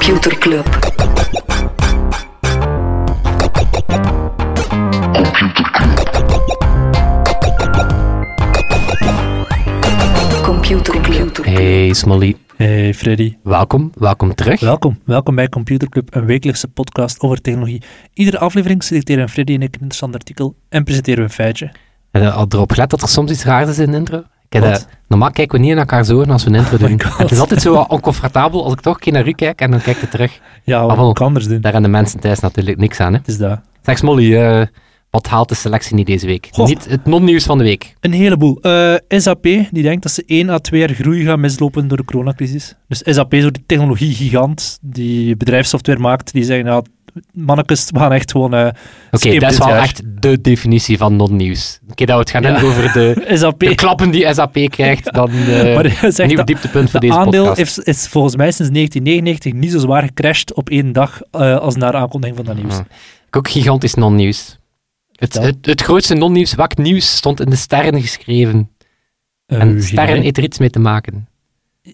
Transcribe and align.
Computer 0.00 0.38
Club. 0.38 0.66
Computer 10.42 11.00
Club. 11.00 11.44
Hey 11.44 11.92
Smolly, 11.92 12.36
Hey 12.56 12.94
Freddy, 12.94 13.36
welkom, 13.42 13.92
welkom 13.94 14.34
terug. 14.34 14.60
welkom. 14.60 14.98
Welkom 15.04 15.34
bij 15.34 15.48
Computer 15.48 15.88
Club, 15.88 16.14
een 16.14 16.26
wekelijkse 16.26 16.68
podcast 16.68 17.20
over 17.20 17.40
technologie. 17.40 17.82
Iedere 18.14 18.38
aflevering 18.38 18.82
selecteren 18.82 19.28
Freddy 19.28 19.54
en 19.54 19.62
ik 19.62 19.74
een 19.74 19.80
interessant 19.80 20.14
artikel 20.14 20.54
en 20.68 20.84
presenteren 20.84 21.18
we 21.18 21.24
een 21.24 21.30
feitje. 21.30 21.72
Heb 22.10 22.22
je 22.22 22.30
al 22.30 22.46
erop 22.48 22.72
gelet 22.72 22.90
dat 22.90 23.02
er 23.02 23.08
soms 23.08 23.30
iets 23.30 23.44
raars 23.44 23.68
is 23.68 23.78
in 23.78 23.90
de 23.90 23.96
intro? 23.96 24.22
Normaal 25.08 25.30
kijken 25.30 25.58
we 25.58 25.64
niet 25.64 25.74
naar 25.74 25.80
elkaar 25.80 26.04
zo 26.04 26.22
als 26.22 26.44
we 26.44 26.50
een 26.50 26.56
intro 26.56 26.74
Oh 26.74 26.80
doen. 26.80 27.00
Het 27.16 27.30
is 27.30 27.38
altijd 27.38 27.62
zo 27.62 27.74
oncomfortabel 27.74 28.64
als 28.64 28.72
ik 28.72 28.80
toch 28.80 28.98
keer 28.98 29.12
naar 29.12 29.28
u 29.28 29.32
kijk 29.32 29.60
en 29.60 29.70
dan 29.70 29.80
kijk 29.82 30.00
je 30.00 30.08
terug. 30.08 30.40
Ja, 30.64 30.80
Ah, 30.80 30.96
wat 30.98 31.10
ik 31.10 31.20
anders 31.20 31.46
doen? 31.46 31.60
Daar 31.60 31.72
hebben 31.72 31.90
de 31.90 31.96
mensen 31.96 32.20
thuis 32.20 32.40
natuurlijk 32.40 32.78
niks 32.78 33.00
aan. 33.00 33.12
Hè? 33.12 33.18
Het 33.18 33.28
is 33.28 33.38
dat. 33.38 33.60
Zeg 33.82 33.98
Smolly, 33.98 34.36
eh, 34.36 34.66
wat 35.10 35.26
haalt 35.26 35.48
de 35.48 35.54
selectie 35.54 35.94
niet 35.94 36.06
deze 36.06 36.26
week? 36.26 36.48
Goh. 36.50 36.66
Niet 36.66 36.88
het 36.88 37.04
non-nieuws 37.04 37.44
van 37.44 37.58
de 37.58 37.64
week. 37.64 37.94
Een 38.00 38.12
heleboel. 38.12 38.58
Eh, 38.60 38.94
SAP, 39.08 39.42
die 39.42 39.82
denkt 39.82 40.02
dat 40.02 40.12
ze 40.12 40.22
1 40.26 40.50
à 40.50 40.58
2 40.58 40.80
jaar 40.80 40.88
groei 40.94 41.24
gaan 41.24 41.40
mislopen 41.40 41.88
door 41.88 41.96
de 41.96 42.04
coronacrisis. 42.04 42.74
Dus 42.88 43.02
SAP, 43.04 43.34
zo 43.34 43.50
die 43.50 43.62
technologiegigant 43.66 44.78
die 44.82 45.36
bedrijfssoftware 45.36 45.98
maakt, 45.98 46.32
die 46.32 46.44
zeggen, 46.44 46.66
ja, 46.66 46.82
mannetjes, 47.32 47.88
gaan 47.94 48.12
echt 48.12 48.30
gewoon... 48.30 48.54
eh 48.54 48.66
Oké, 49.10 49.38
dat 49.38 49.50
is 49.52 49.58
wel 49.58 49.68
jaar. 49.68 49.78
echt 49.82 50.02
de 50.22 50.40
definitie 50.40 50.96
van 50.98 51.16
non-nieuws. 51.16 51.78
Oké, 51.90 52.04
dat 52.04 52.14
we 52.14 52.20
het 52.20 52.30
gaan 52.30 52.42
Ja. 52.42 52.50
hebben 52.52 52.68
over 52.68 52.92
de, 52.92 53.24
SAP, 53.38 53.58
de 53.58 53.74
klappen 53.74 54.10
die 54.10 54.34
SAP 54.34 54.58
krijgt, 54.70 55.12
dan 55.12 55.30
maar 55.74 55.84
hij 55.84 55.96
een 56.02 56.12
zegt 56.12 56.28
nieuw 56.28 56.36
dat 56.36 56.46
dieptepunt 56.46 56.90
voor 56.90 57.00
de 57.00 57.06
deze 57.06 57.18
aandeel 57.18 57.44
podcast. 57.46 57.78
is, 57.78 57.84
is 57.84 58.08
volgens 58.08 58.36
mij 58.36 58.50
sinds 58.52 58.72
1999 58.72 59.52
niet 59.52 59.70
zo 59.72 59.78
zwaar 59.78 60.02
gecrashed 60.02 60.54
op 60.54 60.68
één 60.70 60.92
dag 60.92 61.20
eh, 61.30 61.56
als 61.58 61.76
naar 61.76 61.94
aankondiging 61.94 62.36
van 62.36 62.46
dat 62.46 62.56
nieuws. 62.56 62.78
Ik 63.26 63.36
ook 63.36 63.48
gigantisch 63.50 63.94
non-nieuws. 63.94 64.58
Het, 65.12 65.34
het, 65.34 65.56
het 65.62 65.80
grootste 65.82 66.14
non-nieuws, 66.14 66.54
welk 66.54 66.76
nieuws 66.76 67.16
stond 67.16 67.40
in 67.40 67.50
de 67.50 67.56
sterren 67.56 68.00
geschreven? 68.00 68.70
En 69.46 69.82
sterren 69.82 70.22
heeft 70.22 70.36
er 70.36 70.42
iets 70.42 70.58
mee 70.58 70.70
te 70.70 70.78
maken. 70.78 71.28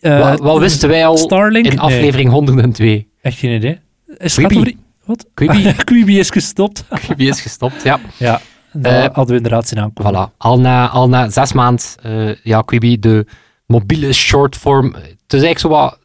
Wat, 0.01 0.59
wisten 0.59 0.89
wij 0.89 1.07
al 1.07 1.17
Starlink? 1.17 1.67
in 1.67 1.79
aflevering 1.79 2.31
102? 2.31 2.85
Nee, 2.87 3.09
echt 3.23 3.39
geen 3.39 3.55
idee. 3.55 3.79
Is 4.19 4.37
het 4.37 4.45
over... 4.57 4.73
Wat? 5.07 5.27
Quibi. 5.35 5.73
Quibi 5.85 6.19
is 6.19 6.31
gestopt. 6.31 6.85
Wie 7.17 7.29
is 7.29 7.41
gestopt? 7.41 7.83
Ja, 7.83 7.99
Ja, 8.19 8.41
dat 8.73 8.93
Eh, 8.93 9.03
hadden 9.03 9.27
we 9.27 9.35
inderdaad 9.37 9.69
zien 9.69 9.79
aankomen. 9.81 10.13
voilà. 10.31 10.37
Al 10.37 10.61
na, 10.61 10.89
al 10.89 11.09
na 11.09 11.29
zes 11.31 11.53
maanden, 11.53 11.85
eh, 12.03 12.35
ja, 12.43 12.61
Quibi, 12.63 12.99
de 12.99 13.27
mobiele 13.67 14.13
shortform. 14.13 14.87
Het 14.95 15.33
is 15.35 15.43
eigenlijk 15.43 15.59
zo 15.59 15.69
wat 15.69 15.99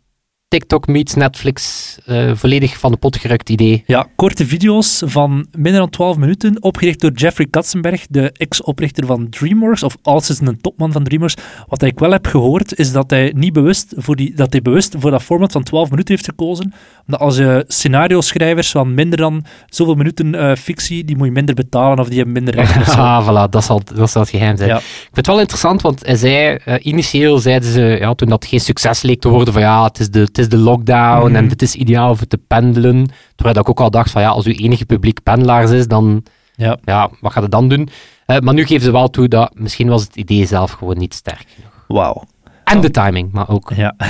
TikTok 0.52 0.88
meets 0.88 1.14
Netflix, 1.14 1.98
eh, 2.06 2.32
volledig 2.34 2.78
van 2.78 2.92
de 2.92 2.98
pot 2.98 3.18
gerukt 3.18 3.50
idee. 3.50 3.84
Ja, 3.86 4.08
korte 4.16 4.46
video's 4.46 5.02
van 5.06 5.46
minder 5.58 5.82
dan 5.82 5.90
12 5.90 6.18
minuten, 6.18 6.64
opgericht 6.64 7.00
door 7.02 7.12
Jeffrey 7.12 7.48
Katzenberg, 7.50 8.06
de 8.10 8.32
ex-oprichter 8.32 9.06
van 9.06 9.30
DreamWorks, 9.30 9.84
of 9.84 9.98
als 10.02 10.40
een 10.40 10.62
topman 10.62 10.92
van 10.92 11.04
DreamWorks. 11.04 11.36
Wat 11.68 11.82
ik 11.82 12.00
wel 12.00 12.12
heb 12.12 12.26
gehoord, 12.26 12.78
is 12.78 12.92
dat 12.92 13.10
hij 13.10 13.34
niet 13.36 13.54
bewust 13.54 13.94
voor, 13.96 14.16
die, 14.16 14.36
dat, 14.36 14.52
hij 14.52 14.62
bewust 14.62 14.96
voor 15.00 15.12
dat 15.12 15.24
format 15.24 15.52
van 15.52 15.64
12 15.64 15.90
minuten 15.90 16.16
heeft 16.16 16.28
gekozen. 16.28 16.74
Omdat 17.06 17.20
als 17.20 17.38
je 17.38 17.64
scenario-schrijvers 17.68 18.72
van 18.72 18.94
minder 18.94 19.18
dan 19.18 19.46
zoveel 19.66 19.96
minuten 19.96 20.36
eh, 20.36 20.56
fictie, 20.56 21.06
die 21.06 21.18
moet 21.18 21.28
je 21.28 21.34
minder 21.34 21.56
betalen 21.56 22.00
of 22.00 22.08
die 22.08 22.16
hebben 22.16 22.34
minder 22.34 22.56
rechten. 22.56 22.80
Ah, 23.02 23.28
voilà, 23.28 23.50
dat 23.50 23.64
zal, 23.64 23.82
dat 23.96 24.12
zal 24.12 24.22
het 24.22 24.30
geheim 24.30 24.58
zijn. 24.58 24.70
Ja. 24.70 24.78
Ik 24.78 24.84
vind 24.84 25.16
het 25.16 25.28
wel 25.28 25.40
interessant, 25.40 25.82
want 25.82 26.06
hij 26.06 26.16
zei, 26.16 26.56
eh, 26.56 26.76
initieel 26.86 27.38
zeiden 27.38 27.72
ze, 27.72 27.82
ja, 27.82 28.14
toen 28.14 28.30
dat 28.30 28.46
geen 28.46 28.60
succes 28.60 29.02
leek 29.02 29.22
te 29.22 29.30
worden, 29.30 29.54
van 29.54 29.62
ja, 29.62 29.84
het 29.84 30.00
is 30.00 30.10
de, 30.10 30.30
is 30.42 30.50
de 30.50 30.58
lockdown 30.58 31.26
Mhm. 31.28 31.36
en 31.36 31.48
dit 31.48 31.62
is 31.62 31.76
ideaal 31.76 32.16
voor 32.16 32.28
te 32.28 32.38
pendelen. 32.38 33.06
Terwijl 33.36 33.58
ik 33.60 33.70
ook 33.70 33.80
al 33.80 33.92
dacht 33.92 34.12
van 34.12 34.22
ja, 34.22 34.30
als 34.30 34.46
uw 34.46 34.54
enige 34.54 34.86
publiek 34.86 35.24
pendelaars 35.24 35.72
is, 35.72 35.88
dan, 35.88 36.24
Ja. 36.56 36.78
ja, 36.86 37.10
wat 37.22 37.32
gaat 37.32 37.44
het 37.44 37.52
dan 37.52 37.70
doen? 37.70 37.90
Eh, 38.26 38.40
maar 38.40 38.54
nu 38.54 38.66
geven 38.66 38.84
ze 38.86 38.92
wel 38.92 39.10
toe 39.10 39.28
dat 39.28 39.52
misschien 39.56 39.88
was 39.90 40.02
het 40.04 40.16
idee 40.16 40.46
zelf 40.46 40.72
gewoon 40.72 40.98
niet 40.98 41.14
sterk 41.14 41.46
genoeg. 41.56 41.72
Wauw. 41.88 42.24
En 42.64 42.82
de 42.82 42.92
timing, 42.92 43.32
maar 43.32 43.50
ook. 43.50 43.72
Ja. 43.76 43.94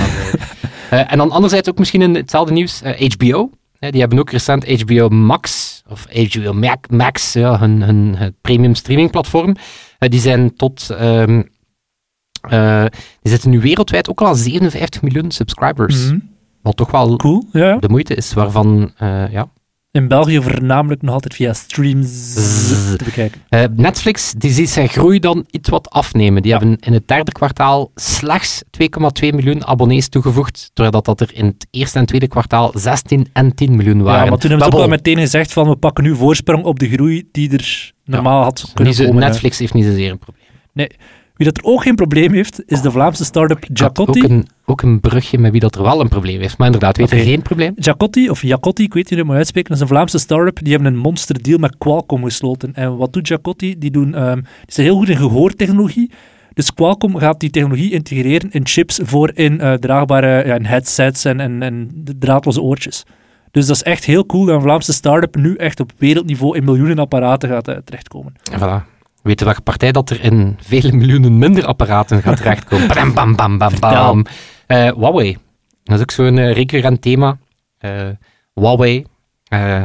Eh, 0.90 1.12
en 1.12 1.18
dan 1.18 1.30
anderzijds 1.30 1.68
ook 1.68 1.78
misschien 1.78 2.02
in 2.02 2.14
hetzelfde 2.14 2.52
nieuws, 2.52 2.82
HBO. 2.82 3.50
Eh, 3.78 3.90
die 3.90 4.00
hebben 4.00 4.18
ook 4.18 4.30
recent 4.30 4.80
HBO 4.82 5.08
Max, 5.08 5.82
of 5.88 6.06
HBO 6.10 6.52
Mac- 6.52 6.90
Max, 6.90 7.32
ja, 7.32 7.58
hun, 7.58 7.82
hun, 7.82 8.14
hun 8.16 8.34
premium 8.40 8.74
streaming 8.74 9.10
platform. 9.10 9.56
Eh, 9.98 10.08
die 10.08 10.20
zijn 10.20 10.56
tot, 10.56 10.90
ehm, 10.90 11.42
eh, 12.50 12.84
die 13.22 13.32
zitten 13.32 13.50
nu 13.50 13.60
wereldwijd 13.60 14.08
ook 14.10 14.20
al 14.20 14.26
aan 14.26 14.36
57 14.36 15.02
miljoen 15.02 15.30
subscribers. 15.30 16.06
Mhm. 16.06 16.18
Wat 16.62 16.76
toch 16.76 16.90
wel 16.90 17.16
Cool, 17.16 17.44
ja. 17.52 17.76
de 17.78 17.88
moeite 17.88 18.14
is, 18.14 18.32
waarvan, 18.32 18.92
eh, 18.98 19.32
ja. 19.32 19.48
In 19.90 20.08
België 20.08 20.42
voornamelijk 20.42 21.02
nog 21.02 21.14
altijd 21.14 21.34
via 21.34 21.52
streams 21.52 22.32
Zzz. 22.34 22.96
te 22.96 23.04
bekijken. 23.04 23.40
Eh, 23.48 23.64
Netflix, 23.76 24.32
die 24.32 24.50
ziet 24.50 24.70
zijn 24.70 24.88
groei 24.88 25.18
dan 25.18 25.46
iets 25.50 25.68
wat 25.68 25.90
afnemen. 25.90 26.42
Die 26.42 26.50
Ja. 26.52 26.58
hebben 26.58 26.76
in 26.80 26.92
het 26.92 27.08
derde 27.08 27.32
kwartaal 27.32 27.90
slechts 27.94 28.62
2,2 28.70 29.32
miljoen 29.32 29.66
abonnees 29.66 30.08
toegevoegd, 30.08 30.70
terwijl 30.72 31.02
dat, 31.02 31.04
dat 31.04 31.20
er 31.28 31.34
in 31.36 31.44
het 31.46 31.66
eerste 31.70 31.98
en 31.98 32.06
tweede 32.06 32.28
kwartaal 32.28 32.70
16 32.74 33.26
en 33.32 33.54
10 33.54 33.76
miljoen 33.76 34.02
waren. 34.02 34.24
Ja, 34.24 34.30
maar 34.30 34.38
toen 34.38 34.50
hebben 34.50 34.68
ze 34.68 34.74
ook 34.74 34.80
wel 34.80 34.88
meteen 34.88 35.18
gezegd 35.18 35.52
van 35.52 35.68
we 35.68 35.76
pakken 35.76 36.04
nu 36.04 36.16
voorsprong 36.16 36.64
op 36.64 36.78
de 36.78 36.88
groei 36.88 37.28
die 37.32 37.52
er 37.52 37.92
normaal 38.04 38.42
had 38.42 38.70
kunnen 38.74 38.96
komen. 38.96 39.14
Netflix 39.14 39.58
heeft 39.58 39.74
niet 39.74 39.84
zozeer 39.84 40.10
een 40.10 40.18
probleem. 40.18 40.86
Wie 41.36 41.46
dat 41.46 41.58
er 41.58 41.64
ook 41.64 41.82
geen 41.82 41.94
probleem 41.94 42.32
heeft, 42.32 42.62
is 42.66 42.80
de 42.80 42.90
Vlaamse 42.90 43.24
start-up 43.24 43.64
Jacotti. 43.72 44.22
Ook 44.22 44.30
een, 44.30 44.46
ook 44.64 44.82
een 44.82 45.00
brugje 45.00 45.38
met 45.38 45.52
wie 45.52 45.60
dat 45.60 45.74
er 45.74 45.82
wel 45.82 46.00
een 46.00 46.08
probleem 46.08 46.40
heeft. 46.40 46.58
Maar 46.58 46.66
inderdaad, 46.66 46.96
weet 46.96 47.06
Oké. 47.06 47.16
er 47.16 47.22
geen 47.22 47.42
probleem? 47.42 47.72
Jacotti, 47.76 48.30
of 48.30 48.42
Jacotti, 48.42 48.82
ik 48.82 48.94
weet 48.94 49.02
niet 49.02 49.08
hoe 49.08 49.16
je 49.16 49.22
het 49.22 49.30
moet 49.30 49.36
uitspreken, 49.36 49.68
dat 49.68 49.78
is 49.78 49.82
een 49.82 49.94
Vlaamse 49.94 50.18
start-up. 50.18 50.58
Die 50.62 50.72
hebben 50.72 50.92
een 50.92 50.98
monster 50.98 51.42
deal 51.42 51.58
met 51.58 51.78
Qualcomm 51.78 52.24
gesloten. 52.24 52.74
En 52.74 52.96
wat 52.96 53.12
doet 53.12 53.28
Jacotti? 53.28 53.78
Die, 53.78 53.90
doen, 53.90 54.14
ehm, 54.14 54.34
die 54.34 54.44
zijn 54.66 54.86
heel 54.86 54.96
goed 54.96 55.08
in 55.08 55.16
gehoortechnologie. 55.16 56.10
Dus 56.54 56.74
Qualcomm 56.74 57.16
gaat 57.16 57.40
die 57.40 57.50
technologie 57.50 57.90
integreren 57.90 58.50
in 58.50 58.66
chips 58.66 59.00
voor 59.02 59.30
in 59.34 59.60
eh, 59.60 59.72
draagbare 59.72 60.46
ja, 60.46 60.54
in 60.54 60.64
headsets 60.64 61.24
en, 61.24 61.40
en, 61.40 61.62
en 61.62 62.04
draadloze 62.18 62.60
oortjes. 62.60 63.04
Dus 63.50 63.66
dat 63.66 63.76
is 63.76 63.82
echt 63.82 64.04
heel 64.04 64.26
cool 64.26 64.44
dat 64.44 64.54
een 64.54 64.62
Vlaamse 64.62 64.92
start-up 64.92 65.36
nu 65.36 65.54
echt 65.54 65.80
op 65.80 65.92
wereldniveau 65.98 66.56
in 66.56 66.64
miljoenen 66.64 66.98
apparaten 66.98 67.48
gaat 67.48 67.68
eh, 67.68 67.76
terechtkomen. 67.84 68.34
En 68.52 68.60
voilà. 68.60 68.91
Weet 69.22 69.38
je 69.38 69.44
welke 69.44 69.60
partij 69.60 69.92
dat 69.92 70.10
er 70.10 70.24
in 70.24 70.56
vele 70.60 70.92
miljoenen 70.92 71.38
minder 71.38 71.66
apparaten 71.66 72.22
gaat 72.22 72.36
terechtkomen? 72.36 72.88
Bam, 72.94 73.14
bam, 73.14 73.36
bam, 73.36 73.58
bam, 73.58 73.78
bam. 73.80 74.24
Eh, 74.66 74.92
Huawei. 74.92 75.36
Dat 75.82 75.96
is 75.96 76.02
ook 76.02 76.10
zo'n 76.10 76.38
eh, 76.38 76.52
recurrent 76.52 77.02
thema. 77.02 77.38
Eh, 77.78 78.08
Huawei. 78.54 79.04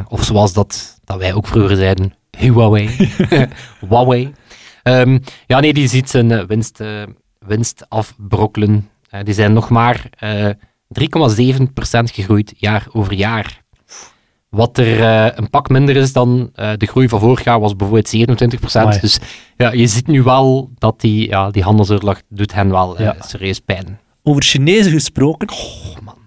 Of 0.07 0.23
zoals 0.23 0.53
dat, 0.53 0.99
dat 1.03 1.17
wij 1.17 1.33
ook 1.33 1.47
vroeger 1.47 1.75
zeiden, 1.75 2.13
Huawei. 2.37 2.89
Huawei. 3.89 4.33
Ehm, 4.83 5.19
ja, 5.45 5.59
nee, 5.59 5.73
die 5.73 5.87
ziet 5.87 6.09
zijn 6.09 6.45
winst, 6.45 6.83
winst 7.39 7.85
afbrokkelen. 7.89 8.89
Die 9.23 9.33
zijn 9.33 9.53
nog 9.53 9.69
maar 9.69 10.09
eh 10.19 10.49
3,7% 10.87 12.13
gegroeid 12.13 12.53
jaar 12.57 12.87
over 12.91 13.13
jaar. 13.13 13.65
Wat 14.49 14.77
er 14.77 15.01
eh, 15.03 15.31
een 15.37 15.49
pak 15.49 15.69
minder 15.69 15.95
is 15.95 16.13
dan 16.13 16.49
eh, 16.55 16.71
de 16.77 16.85
groei 16.85 17.09
van 17.09 17.19
vorig 17.19 17.43
jaar 17.43 17.59
was 17.59 17.75
bijvoorbeeld 17.75 18.15
27%. 18.15 18.71
Amai. 18.71 18.99
Dus 18.99 19.19
ja, 19.57 19.71
je 19.71 19.87
ziet 19.87 20.07
nu 20.07 20.23
wel 20.23 20.69
dat 20.77 21.01
die, 21.01 21.27
ja, 21.29 21.49
die 21.51 21.63
handelsoorlog 21.63 22.21
doet 22.29 22.53
hen 22.53 22.69
wel 22.69 22.97
eh, 22.97 23.05
Ja. 23.05 23.15
serieus 23.19 23.59
pijn. 23.59 23.99
Over 24.23 24.43
Chinezen 24.43 24.91
gesproken. 24.91 25.47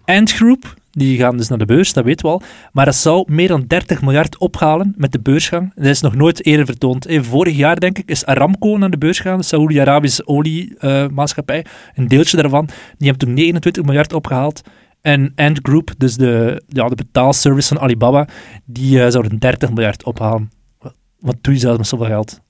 Ant 0.05 0.33
Group, 0.33 0.75
die 0.91 1.19
gaan 1.19 1.37
dus 1.37 1.49
naar 1.49 1.59
de 1.59 1.65
beurs, 1.65 1.93
dat 1.93 2.05
weten 2.05 2.27
we 2.27 2.33
al. 2.33 2.43
Maar 2.73 2.85
dat 2.85 2.95
zou 2.95 3.33
meer 3.33 3.49
dan 3.49 3.65
30 3.67 4.03
miljard 4.03 4.39
ophalen 4.39 4.95
met 4.97 5.13
de 5.13 5.21
beursgang. 5.21 5.73
Dat 5.75 5.85
is 5.85 6.01
nog 6.01 6.15
nooit 6.15 6.45
eerder 6.47 6.67
vertoond. 6.67 7.07
Vorig 7.09 7.57
jaar, 7.57 7.81
denk 7.81 7.99
ik, 7.99 8.09
is 8.09 8.25
Aramco 8.27 8.77
naar 8.77 8.91
de 8.91 8.99
beurs 8.99 9.19
gegaan, 9.21 9.39
de 9.39 9.45
Saoedi-Arabische 9.45 10.27
oliemaatschappij. 10.27 11.65
een 11.95 12.09
deeltje 12.09 12.37
daarvan. 12.37 12.67
Die 12.99 13.09
hebben 13.09 13.27
toen 13.27 13.35
29 13.35 13.85
miljard 13.85 14.13
opgehaald. 14.13 14.61
En 15.01 15.33
Ant 15.37 15.59
Group, 15.63 15.91
dus 15.99 16.17
de, 16.17 16.63
ja, 16.67 16.89
de 16.89 16.95
betaalservice 16.95 17.69
van 17.69 17.81
Alibaba, 17.81 18.29
die 18.65 19.03
eh, 19.05 19.11
zouden 19.11 19.39
30 19.39 19.69
miljard 19.71 20.05
ophalen. 20.05 20.51
Wat, 20.79 20.95
wat 21.19 21.37
doe 21.41 21.55
je 21.55 21.61
zelf 21.61 21.77
met 21.77 21.87
zoveel 21.87 22.07
geld? 22.07 22.41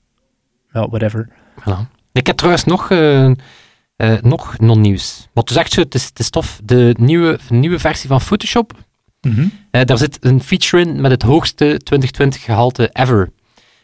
Ja, 0.73 0.87
whatever. 0.87 1.29
Voilà. 1.59 1.89
Ik 2.11 2.27
heb 2.27 2.35
trouwens 2.37 2.63
nog, 2.63 2.91
eh, 2.91 3.25
eh, 3.25 3.33
nog 4.21 4.59
non-nieuws. 4.59 5.27
Wat 5.33 5.47
dus 5.47 5.57
echt 5.57 5.71
zo, 5.73 5.81
het 5.81 5.95
is, 5.95 6.05
het 6.05 6.19
is 6.19 6.29
tof. 6.29 6.59
De 6.63 6.95
nieuwe, 6.99 7.39
nieuwe 7.49 7.79
versie 7.79 8.09
van 8.09 8.21
Photoshop, 8.21 8.73
Mhm. 9.21 9.47
daar 9.71 9.97
zit 9.97 10.17
een 10.25 10.41
feature 10.41 10.83
in 10.83 11.01
met 11.01 11.11
het 11.11 11.21
hoogste 11.21 11.77
2020 11.83 12.41
gehalte 12.43 12.89
ever. 12.93 13.29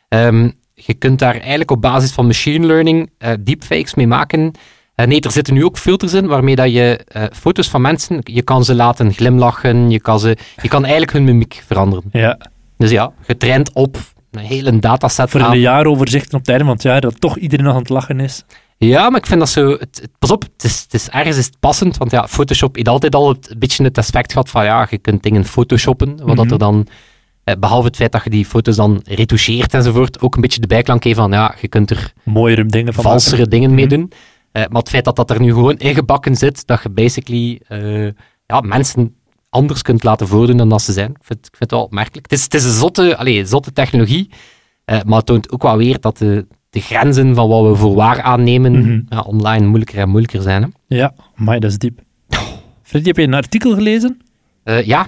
Ehm, 0.07 0.49
je 0.73 0.93
kunt 0.93 1.19
daar 1.19 1.35
eigenlijk 1.35 1.71
op 1.71 1.81
basis 1.81 2.11
van 2.11 2.25
machine 2.25 2.65
learning 2.65 3.09
deepfakes 3.39 3.93
mee 3.93 4.07
maken. 4.07 4.51
Eh, 4.97 5.07
nee, 5.07 5.21
er 5.21 5.31
zitten 5.31 5.53
nu 5.53 5.65
ook 5.65 5.77
filters 5.77 6.13
in 6.13 6.27
waarmee 6.27 6.55
dat 6.55 6.71
je 6.73 6.97
eh, 7.07 7.23
foto's 7.33 7.67
van 7.69 7.81
mensen, 7.81 8.19
je 8.23 8.41
kan 8.41 8.63
ze 8.65 8.75
laten 8.75 9.13
glimlachen, 9.13 9.89
je 9.89 9.99
kan, 10.01 10.19
ze, 10.19 10.37
je 10.61 10.67
kan 10.67 10.81
eigenlijk 10.83 11.11
hun 11.13 11.23
mimiek 11.23 11.63
veranderen. 11.67 12.03
Ja, 12.11 12.37
Dus 12.77 12.89
ja, 12.91 13.11
getraind 13.21 13.73
op 13.73 13.97
een 14.31 14.39
hele 14.43 14.79
dataset 14.79 15.29
voor 15.29 15.43
aan 15.43 15.51
een 15.51 15.59
jaaroverzicht 15.59 16.33
op 16.33 16.39
het 16.39 16.49
einde 16.49 16.63
van 16.63 16.73
het 16.73 16.83
jaar, 16.83 17.01
dat 17.01 17.19
toch 17.21 17.37
iedereen 17.37 17.65
nog 17.65 17.73
aan 17.73 17.79
het 17.79 17.89
lachen 17.89 18.19
is. 18.19 18.43
Ja, 18.77 19.09
maar 19.09 19.19
ik 19.19 19.25
vind 19.25 19.39
dat 19.39 19.49
zo... 19.49 19.69
Het, 19.69 19.79
het- 20.01 20.09
pas 20.19 20.31
op, 20.31 20.41
het 20.41 20.63
is, 20.63 20.81
het 20.81 20.93
is 20.93 21.09
ergens 21.09 21.37
is 21.37 21.45
het 21.45 21.59
passend, 21.59 21.97
want 21.97 22.11
ja, 22.11 22.27
Photoshop 22.27 22.75
heeft 22.75 22.87
altijd 22.87 23.15
al 23.15 23.29
het, 23.29 23.49
een 23.51 23.59
beetje 23.59 23.83
het 23.83 23.97
aspect 23.97 24.31
gehad 24.31 24.49
van 24.49 24.63
ja, 24.65 24.87
je 24.89 24.97
kunt 24.97 25.23
dingen 25.23 25.45
photoshoppen, 25.45 26.17
wat 26.25 26.35
dat 26.35 26.45
Mhm. 26.45 26.53
er 26.53 26.59
dan, 26.59 26.87
eh, 27.43 27.55
behalve 27.59 27.87
het 27.87 27.95
feit 27.95 28.11
dat 28.11 28.23
je 28.23 28.29
die 28.29 28.45
foto's 28.45 28.75
dan 28.75 29.01
retoucheert 29.05 29.73
enzovoort, 29.73 30.21
ook 30.21 30.35
een 30.35 30.41
beetje 30.41 30.59
de 30.61 30.67
bijklank 30.67 31.03
heeft 31.03 31.17
van 31.17 31.31
ja, 31.31 31.55
je 31.61 31.67
kunt 31.67 31.89
er 31.89 32.13
Mooiere 32.23 32.65
dingen 32.65 32.93
van 32.93 33.03
valsere 33.03 33.35
maken. 33.35 33.49
dingen 33.51 33.73
mee 33.73 33.85
Mhm. 33.85 33.93
doen. 33.95 34.11
Eh, 34.57 34.63
maar 34.69 34.81
het 34.81 34.89
feit 34.89 35.05
dat 35.05 35.15
dat 35.15 35.29
er 35.29 35.39
nu 35.41 35.53
gewoon 35.53 35.77
ingebakken 35.77 36.35
zit, 36.35 36.67
dat 36.67 36.83
je 36.83 36.89
basically 36.89 37.61
eh, 37.67 38.05
ja, 38.45 38.61
mensen 38.61 39.15
anders 39.49 39.81
kunt 39.81 40.03
laten 40.03 40.27
voordoen 40.27 40.57
dan 40.57 40.69
dat 40.69 40.81
ze 40.81 40.91
zijn, 40.91 41.09
ik 41.09 41.23
vind, 41.23 41.39
ik 41.39 41.55
vind 41.55 41.59
het 41.59 41.71
wel 41.71 41.83
opmerkelijk. 41.83 42.29
Het 42.29 42.39
is, 42.39 42.43
het 42.43 42.53
is 42.53 42.63
een 42.63 42.71
zotte, 42.71 43.17
allez, 43.17 43.49
zotte 43.49 43.73
technologie, 43.73 44.29
eh, 44.85 45.01
maar 45.05 45.17
het 45.17 45.25
toont 45.25 45.51
ook 45.51 45.61
wel 45.61 45.77
weer 45.77 45.99
dat 45.99 46.17
de, 46.17 46.47
de 46.69 46.79
grenzen 46.79 47.35
van 47.35 47.49
wat 47.49 47.67
we 47.69 47.75
voor 47.75 47.95
waar 47.95 48.21
aannemen 48.21 48.71
Mhm. 48.79 49.01
ja, 49.09 49.19
online 49.19 49.65
moeilijker 49.65 49.99
en 49.99 50.09
moeilijker 50.09 50.41
zijn. 50.41 50.61
Hè? 50.61 50.95
Ja, 50.97 51.13
maar 51.35 51.59
dat 51.59 51.71
is 51.71 51.77
diep. 51.77 51.99
Freddy, 52.83 53.07
heb 53.07 53.17
je 53.17 53.23
een 53.23 53.33
artikel 53.33 53.73
gelezen? 53.73 54.21
Ja. 54.83 55.07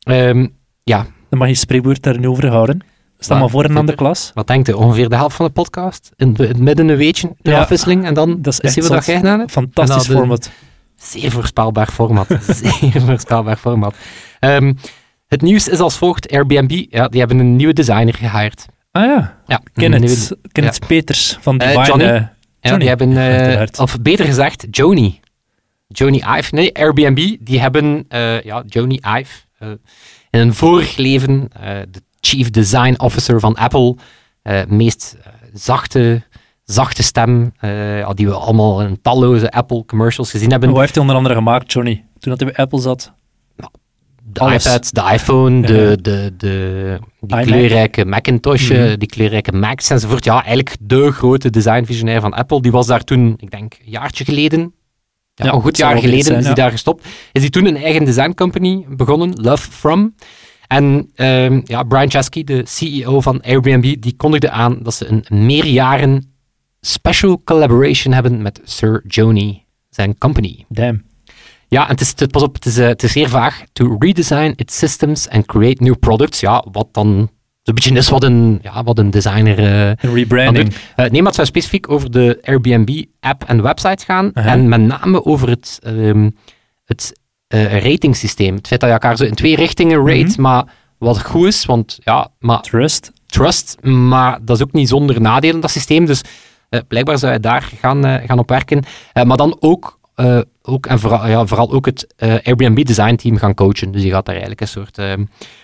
Ehm, 0.00 0.46
ja, 0.82 1.06
Dan 1.28 1.38
mag 1.38 1.48
je 1.48 1.54
spreekwoord 1.54 2.02
daar 2.02 2.18
nu 2.18 2.28
over 2.28 2.48
houden. 2.48 2.80
Stel 3.22 3.34
Ja, 3.36 3.42
maar 3.42 3.50
voor 3.50 3.64
een 3.64 3.76
andere 3.76 3.96
klas. 3.96 4.30
wat 4.34 4.46
denkt 4.46 4.68
u? 4.68 4.72
Ongeveer 4.72 5.08
de 5.08 5.16
helft 5.16 5.36
van 5.36 5.46
de 5.46 5.52
podcast? 5.52 6.10
In, 6.16 6.34
het 6.38 6.58
midden 6.58 6.88
een 6.88 6.96
weetje, 6.96 7.32
de 7.40 7.50
Ja. 7.50 7.58
afwisseling, 7.60 8.04
en 8.04 8.14
dan 8.14 8.42
Dat 8.42 8.46
is 8.52 8.54
zie 8.56 8.64
echt 8.64 8.74
je 8.74 8.80
wat 8.80 8.90
zot. 8.92 9.04
jij 9.06 9.16
gedaan 9.16 9.38
hebt? 9.38 9.50
Fantastisch 9.50 9.96
dat 9.96 10.06
de- 10.06 10.12
format. 10.12 10.50
Zeer 10.96 11.30
voorspelbaar 11.30 11.86
format. 11.86 12.26
Zeer 12.80 13.00
voorspelbaar 13.00 13.56
format. 13.56 13.94
Ehm, 14.38 14.72
het 15.28 15.42
nieuws 15.42 15.68
is 15.68 15.78
als 15.78 15.96
volgt. 15.96 16.30
Airbnb, 16.32 16.84
ja, 16.90 17.08
die 17.08 17.18
hebben 17.20 17.38
een 17.38 17.56
nieuwe 17.56 17.72
designer 17.72 18.14
gehired. 18.14 18.66
Ah 18.92 19.04
ja, 19.04 19.38
Ja, 19.46 19.60
Kenneth, 19.74 20.00
nieuwe- 20.00 20.38
Kenneth 20.52 20.86
Peters 20.86 21.38
van 21.40 21.58
Eh, 21.58 21.66
Divine. 21.68 21.86
Johnny. 21.86 22.04
eh, 22.04 22.10
ja, 22.14 22.30
Johnny. 22.60 22.78
die 22.78 22.88
hebben, 22.88 23.16
Uiteraard. 23.16 23.78
of 23.78 23.98
beter 24.00 24.24
gezegd, 24.24 24.66
Joni. 24.70 25.20
Joni 25.86 26.22
Ive. 26.38 26.54
Nee, 26.54 26.74
Airbnb, 26.76 27.36
die 27.40 27.60
hebben, 27.60 28.04
eh, 28.08 28.40
ja, 28.42 28.62
Joni 28.66 28.98
Ive, 29.18 29.32
in 30.30 30.40
een 30.40 30.54
vorig 30.54 30.96
leven 30.96 31.48
de 31.90 32.02
Chief 32.20 32.50
Design 32.50 32.94
Officer 32.98 33.40
van 33.40 33.54
Apple, 33.54 33.96
eh, 34.42 34.60
meest 34.68 35.16
eh, 35.24 35.32
zachte, 35.52 36.22
zachte 36.64 37.02
stem, 37.02 37.52
eh, 37.58 38.10
die 38.14 38.26
we 38.26 38.34
allemaal 38.34 38.82
in 38.82 38.98
talloze 39.02 39.50
Apple 39.50 39.84
commercials 39.84 40.30
gezien 40.30 40.50
hebben. 40.50 40.70
Wat 40.70 40.80
heeft 40.80 40.92
hij 40.92 41.00
onder 41.02 41.16
andere 41.16 41.34
gemaakt, 41.34 41.72
Johnny? 41.72 42.04
Toen 42.18 42.30
dat 42.30 42.40
hij 42.40 42.52
bij 42.52 42.64
Apple 42.64 42.80
zat. 42.80 43.12
de 44.32 44.40
Alles. 44.40 44.66
iPad, 44.66 44.94
de 44.94 45.12
iPhone, 45.12 45.66
de, 45.66 45.98
de, 46.02 46.34
de, 46.36 46.98
die 47.20 47.40
kleurrijke 47.40 48.04
Macintosh, 48.04 48.70
Mhm. 48.70 48.98
die 48.98 49.08
kleurrijke 49.08 49.52
Macs 49.52 49.90
enzovoort. 49.90 50.24
Ja, 50.24 50.32
eigenlijk 50.34 50.76
de 50.80 51.12
grote 51.12 51.50
designvisionair 51.50 52.20
van 52.20 52.32
Apple. 52.34 52.62
Die 52.62 52.70
was 52.70 52.86
daar 52.86 53.04
toen, 53.04 53.34
ik 53.36 53.50
denk, 53.50 53.72
een 53.84 53.90
jaartje 53.90 54.24
geleden. 54.24 54.74
Ja, 55.34 55.52
een 55.52 55.60
goed 55.60 55.76
jaar 55.76 55.98
geleden 55.98 56.24
zijn, 56.24 56.38
is 56.38 56.44
hij 56.44 56.54
ja. 56.54 56.62
daar 56.62 56.70
gestopt. 56.70 57.06
Is 57.32 57.40
hij 57.40 57.50
toen 57.50 57.66
een 57.66 57.76
eigen 57.76 58.04
design 58.04 58.32
company 58.34 58.86
begonnen, 58.88 59.32
Love 59.34 59.70
From. 59.70 60.14
En 60.70 61.10
ehm, 61.14 61.60
ja, 61.64 61.82
Brian 61.82 62.10
Chesky, 62.10 62.44
de 62.44 62.62
CEO 62.66 63.20
van 63.20 63.40
Airbnb, 63.42 63.96
die 64.00 64.16
kondigde 64.16 64.50
aan 64.50 64.78
dat 64.82 64.94
ze 64.94 65.06
een 65.08 65.46
meerjaren 65.46 66.34
special 66.80 67.42
collaboration 67.44 68.14
hebben 68.14 68.42
met 68.42 68.60
Sir 68.64 69.02
Joni, 69.06 69.64
zijn 69.88 70.18
company. 70.18 70.64
Damn. 70.68 71.02
Ja, 71.68 71.82
en 71.84 71.90
het 71.90 72.00
is, 72.00 72.14
pas 72.30 72.42
op, 72.42 72.54
het 72.54 72.66
is, 72.66 72.78
eh, 72.78 72.86
het 72.86 73.02
is 73.02 73.12
zeer 73.12 73.28
vaag. 73.28 73.62
To 73.72 73.96
redesign 73.98 74.52
its 74.56 74.78
systems 74.78 75.28
and 75.28 75.46
create 75.46 75.82
new 75.82 75.98
products. 75.98 76.40
Ja, 76.40 76.64
wat 76.72 76.88
dan 76.92 77.30
zo'n 77.62 77.74
beetje 77.74 77.94
is 77.94 78.08
wat 78.08 78.22
een, 78.22 78.58
ja, 78.62 78.82
wat 78.82 78.98
een 78.98 79.10
designer 79.10 79.58
eh, 79.58 79.88
Een 79.88 80.14
rebranding. 80.14 80.74
Eh, 80.96 80.96
nee, 80.96 81.22
maar 81.22 81.32
het 81.32 81.34
zou 81.34 81.46
specifiek 81.46 81.90
over 81.90 82.10
de 82.10 82.38
Airbnb-app 82.42 83.44
en 83.44 83.62
website 83.62 84.04
gaan. 84.04 84.32
En 84.32 84.68
met 84.68 84.80
name 84.80 85.24
over 85.24 85.48
het, 85.48 85.78
ehm 85.82 86.30
het 86.84 87.19
eh, 87.50 87.82
ratingsysteem. 87.84 88.54
Het 88.54 88.66
feit 88.66 88.80
dat 88.80 88.88
je 88.88 88.94
elkaar 88.94 89.16
zo 89.16 89.24
in 89.24 89.34
twee 89.34 89.56
richtingen 89.56 90.06
rate, 90.06 90.30
Mhm. 90.30 90.40
maar 90.40 90.64
wat 90.98 91.24
goed 91.24 91.46
is, 91.46 91.64
want 91.64 91.98
ja, 92.04 92.28
maar 92.38 92.60
Trust. 92.60 93.12
trust, 93.26 93.76
maar 93.82 94.38
dat 94.42 94.56
is 94.56 94.62
ook 94.62 94.72
niet 94.72 94.88
zonder 94.88 95.20
nadelen, 95.20 95.60
dat 95.60 95.70
systeem. 95.70 96.04
Dus 96.06 96.20
eh, 96.68 96.80
blijkbaar 96.88 97.18
zou 97.18 97.32
je 97.32 97.40
daar 97.40 97.70
gaan, 97.80 98.04
eh, 98.04 98.26
gaan 98.26 98.38
op 98.38 98.48
werken. 98.48 98.82
Maar 99.26 99.36
dan 99.36 99.56
ook, 99.60 99.98
ook 100.62 100.86
en 100.86 100.98
vooral, 100.98 101.26
ja, 101.28 101.46
vooral 101.46 101.72
ook 101.72 101.86
het 101.86 102.14
Airbnb 102.18 102.84
design 102.84 103.14
team 103.14 103.36
gaan 103.36 103.54
coachen. 103.54 103.92
Dus 103.92 104.02
je 104.02 104.10
gaat 104.10 104.24
daar 104.24 104.34
eigenlijk 104.34 104.60
een 104.60 104.68
soort, 104.68 104.96
wel- 104.96 105.16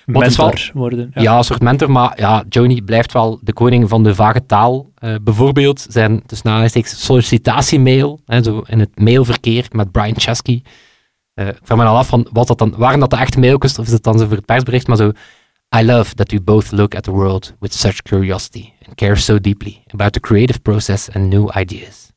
Mentor 0.04 0.70
worden. 0.74 1.10
ja. 1.14 1.36
een 1.38 1.44
soort 1.44 1.62
mentor. 1.62 1.90
Maar 1.90 2.12
ja, 2.20 2.44
Joni 2.48 2.82
blijft 2.82 3.12
wel 3.12 3.38
de 3.42 3.52
koning 3.52 3.88
van 3.88 4.02
de 4.02 4.14
vage 4.14 4.46
taal. 4.46 4.90
Bijvoorbeeld 5.22 5.86
zijn, 5.88 6.22
tussen 6.26 6.46
aanhalingstekens, 6.46 7.04
sollicitatiemail, 7.04 8.20
hè, 8.26 8.42
zo 8.42 8.62
in 8.66 8.80
het 8.80 8.90
mailverkeer 9.00 9.66
met 9.72 9.92
Brian 9.92 10.14
Chesky. 10.20 10.62
Eh, 11.36 11.46
ik 11.48 11.58
vraag 11.62 11.78
me 11.78 11.84
al 11.84 11.96
af 11.96 12.06
van, 12.08 12.26
wat 12.32 12.46
dat 12.46 12.58
dan, 12.58 12.74
waren 12.76 13.00
dat 13.00 13.10
de 13.10 13.16
echte 13.16 13.38
mailtjes 13.40 13.78
of 13.78 13.86
is 13.86 13.92
het 13.92 14.02
dan 14.02 14.18
zo 14.18 14.26
voor 14.26 14.36
het 14.36 14.44
persbericht, 14.46 14.86
maar 14.86 14.96
zo... 14.96 15.12
I 15.76 15.84
love 15.84 16.14
that 16.14 16.30
we 16.30 16.40
both 16.40 16.70
look 16.72 16.94
at 16.94 17.02
the 17.02 17.10
world 17.10 17.54
with 17.60 17.74
such 17.74 18.02
curiosity 18.02 18.72
and 18.86 18.94
care 18.94 19.16
so 19.16 19.38
deeply 19.40 19.82
about 19.92 20.12
the 20.12 20.20
creative 20.20 20.60
process 20.60 21.10
and 21.10 21.28
new 21.28 21.50
ideas. 21.56 22.12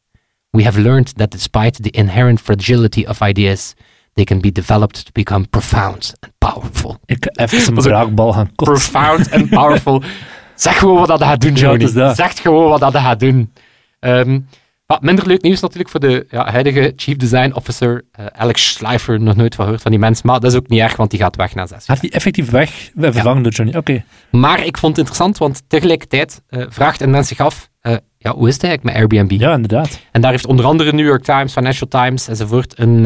We 0.52 0.64
have 0.64 0.82
learned 0.82 1.18
that 1.18 1.32
despite 1.32 1.82
the 1.82 1.90
inherent 1.90 2.42
fragility 2.42 3.06
of 3.08 3.22
ideas, 3.22 3.74
they 4.14 4.24
can 4.26 4.40
be 4.40 4.52
developed 4.52 5.06
to 5.06 5.12
become 5.12 5.48
profound 5.48 6.14
and 6.20 6.34
powerful. 6.38 6.98
Ik 7.06 7.30
even 7.40 7.78
een 7.78 7.84
braakbal 7.90 8.34
gaan 8.34 8.52
kotsen. 8.56 8.92
Profound 8.92 9.32
and 9.32 9.50
powerful. 9.50 10.04
zeg 10.56 10.78
gewoon 10.78 10.98
wat 10.98 11.08
dat 11.08 11.24
gaat 11.24 11.42
doen, 11.42 11.56
Ja, 11.56 11.78
dat. 11.78 12.16
zeg 12.16 12.42
gewoon 12.42 12.70
wat 12.70 12.80
dat 12.80 12.96
gaat 12.96 13.20
doen. 13.20 13.54
Ehm, 14.00 14.40
minder 15.00 15.28
leuk 15.28 15.42
nieuws 15.42 15.60
natuurlijk 15.60 15.90
voor 15.90 16.00
de 16.00 16.26
ja, 16.30 16.52
huidige 16.52 16.94
Chief 16.96 17.18
Design 17.18 17.52
Officer, 17.54 18.06
eh, 18.12 18.26
Alex 18.26 18.74
Schleifer. 18.74 19.22
Nog 19.22 19.36
nooit 19.36 19.56
van 19.56 19.64
gehoord 19.64 19.82
van 19.82 19.92
die 19.92 20.00
mensen, 20.00 20.28
maar 20.28 20.40
dat 20.40 20.52
is 20.52 20.58
ook 20.58 20.68
niet 20.68 20.80
erg, 20.80 20.96
want 20.96 21.10
die 21.10 21.20
gaat 21.20 21.36
weg 21.36 21.56
na 21.56 21.66
zes 21.66 21.70
jaar. 21.70 21.96
Gaat 21.96 22.02
die 22.02 22.12
effectief 22.12 22.50
weg? 22.50 22.92
We 22.94 23.12
vervangen 23.14 23.44
door 23.44 23.52
Johnny. 23.52 23.76
Oké. 23.76 24.04
Maar 24.32 24.66
ik 24.66 24.78
vond 24.78 24.98
het 24.98 24.98
interessant, 24.98 25.38
want 25.38 25.64
tegelijkertijd 25.68 26.42
eh, 26.48 26.66
vraagt 26.70 27.02
een 27.02 27.10
mens 27.10 27.28
zich 27.28 27.40
af, 27.40 27.70
eh, 27.82 27.96
ja, 28.18 28.34
hoe 28.34 28.48
is 28.48 28.54
het 28.54 28.64
eigenlijk 28.64 28.96
met 28.96 29.04
Airbnb? 29.04 29.40
Ja, 29.40 29.54
inderdaad. 29.54 30.00
En 30.12 30.22
daar 30.22 30.32
heeft 30.32 30.46
onder 30.46 30.66
andere 30.66 30.94
New 30.94 31.06
York 31.06 31.24
Times, 31.24 31.54
Financial 31.54 31.88
Times 31.88 32.28
enzovoort 32.28 32.80
een... 32.80 33.04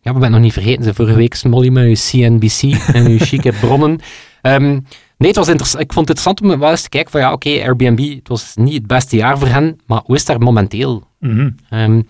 ja, 0.00 0.12
we 0.12 0.18
ben 0.18 0.30
nog 0.30 0.40
niet 0.40 0.52
vergeten, 0.52 0.84
ze 0.84 0.94
vorige 0.94 1.16
week 1.16 1.34
Smolly 1.34 1.68
met 1.68 1.84
uw 1.84 1.94
CNBC 1.94 2.62
en 2.94 3.06
uw 3.06 3.18
chique 3.18 3.52
bronnen. 3.52 4.00
Ehm, 4.42 4.78
nee, 5.22 5.30
het 5.30 5.36
was 5.36 5.48
interessant. 5.48 5.82
Ik 5.84 5.92
vond 5.92 6.08
het 6.08 6.18
interessant 6.18 6.52
om 6.52 6.60
wel 6.60 6.70
eens 6.70 6.82
te 6.82 6.88
kijken 6.88 7.10
van 7.10 7.20
ja, 7.20 7.32
oké, 7.32 7.48
Airbnb, 7.48 8.14
het 8.14 8.28
was 8.28 8.52
niet 8.54 8.74
het 8.74 8.86
beste 8.86 9.16
jaar 9.16 9.38
voor 9.38 9.48
hen, 9.48 9.80
maar 9.86 10.00
hoe 10.04 10.16
is 10.16 10.24
daar 10.24 10.38
momenteel? 10.38 11.02
Mhm. 11.18 11.50
Ehm, 11.68 12.02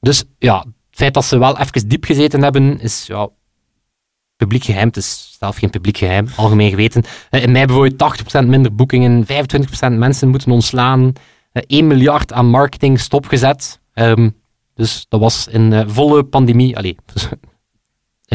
dus 0.00 0.24
ja, 0.38 0.58
het 0.58 1.00
feit 1.00 1.14
dat 1.14 1.24
ze 1.24 1.38
wel 1.38 1.58
even 1.58 1.88
diep 1.88 2.04
gezeten 2.04 2.42
hebben, 2.42 2.80
is 2.80 3.06
ja, 3.06 3.28
publiek 4.36 4.64
geheim. 4.64 4.86
Het 4.86 4.96
is 4.96 5.36
zelf 5.38 5.56
geen 5.56 5.70
publiek 5.70 5.96
geheim, 5.96 6.26
algemeen 6.36 6.70
geweten. 6.70 7.02
Eh, 7.30 7.42
in 7.42 7.52
mei 7.52 7.66
bijvoorbeeld 7.66 7.98
80% 7.98 8.48
minder 8.48 8.74
boekingen, 8.74 9.26
25% 9.26 9.98
mensen 9.98 10.28
moeten 10.28 10.50
ontslaan, 10.50 11.12
eh, 11.52 11.62
1 11.66 11.86
miljard 11.86 12.32
aan 12.32 12.46
marketing 12.46 13.00
stopgezet. 13.00 13.80
Ehm, 13.94 14.30
dus 14.74 15.06
dat 15.08 15.20
was 15.20 15.46
in 15.48 15.72
eh, 15.72 15.82
volle 15.86 16.24
pandemie. 16.24 16.76
Allee, 16.76 16.96
in, 17.14 17.22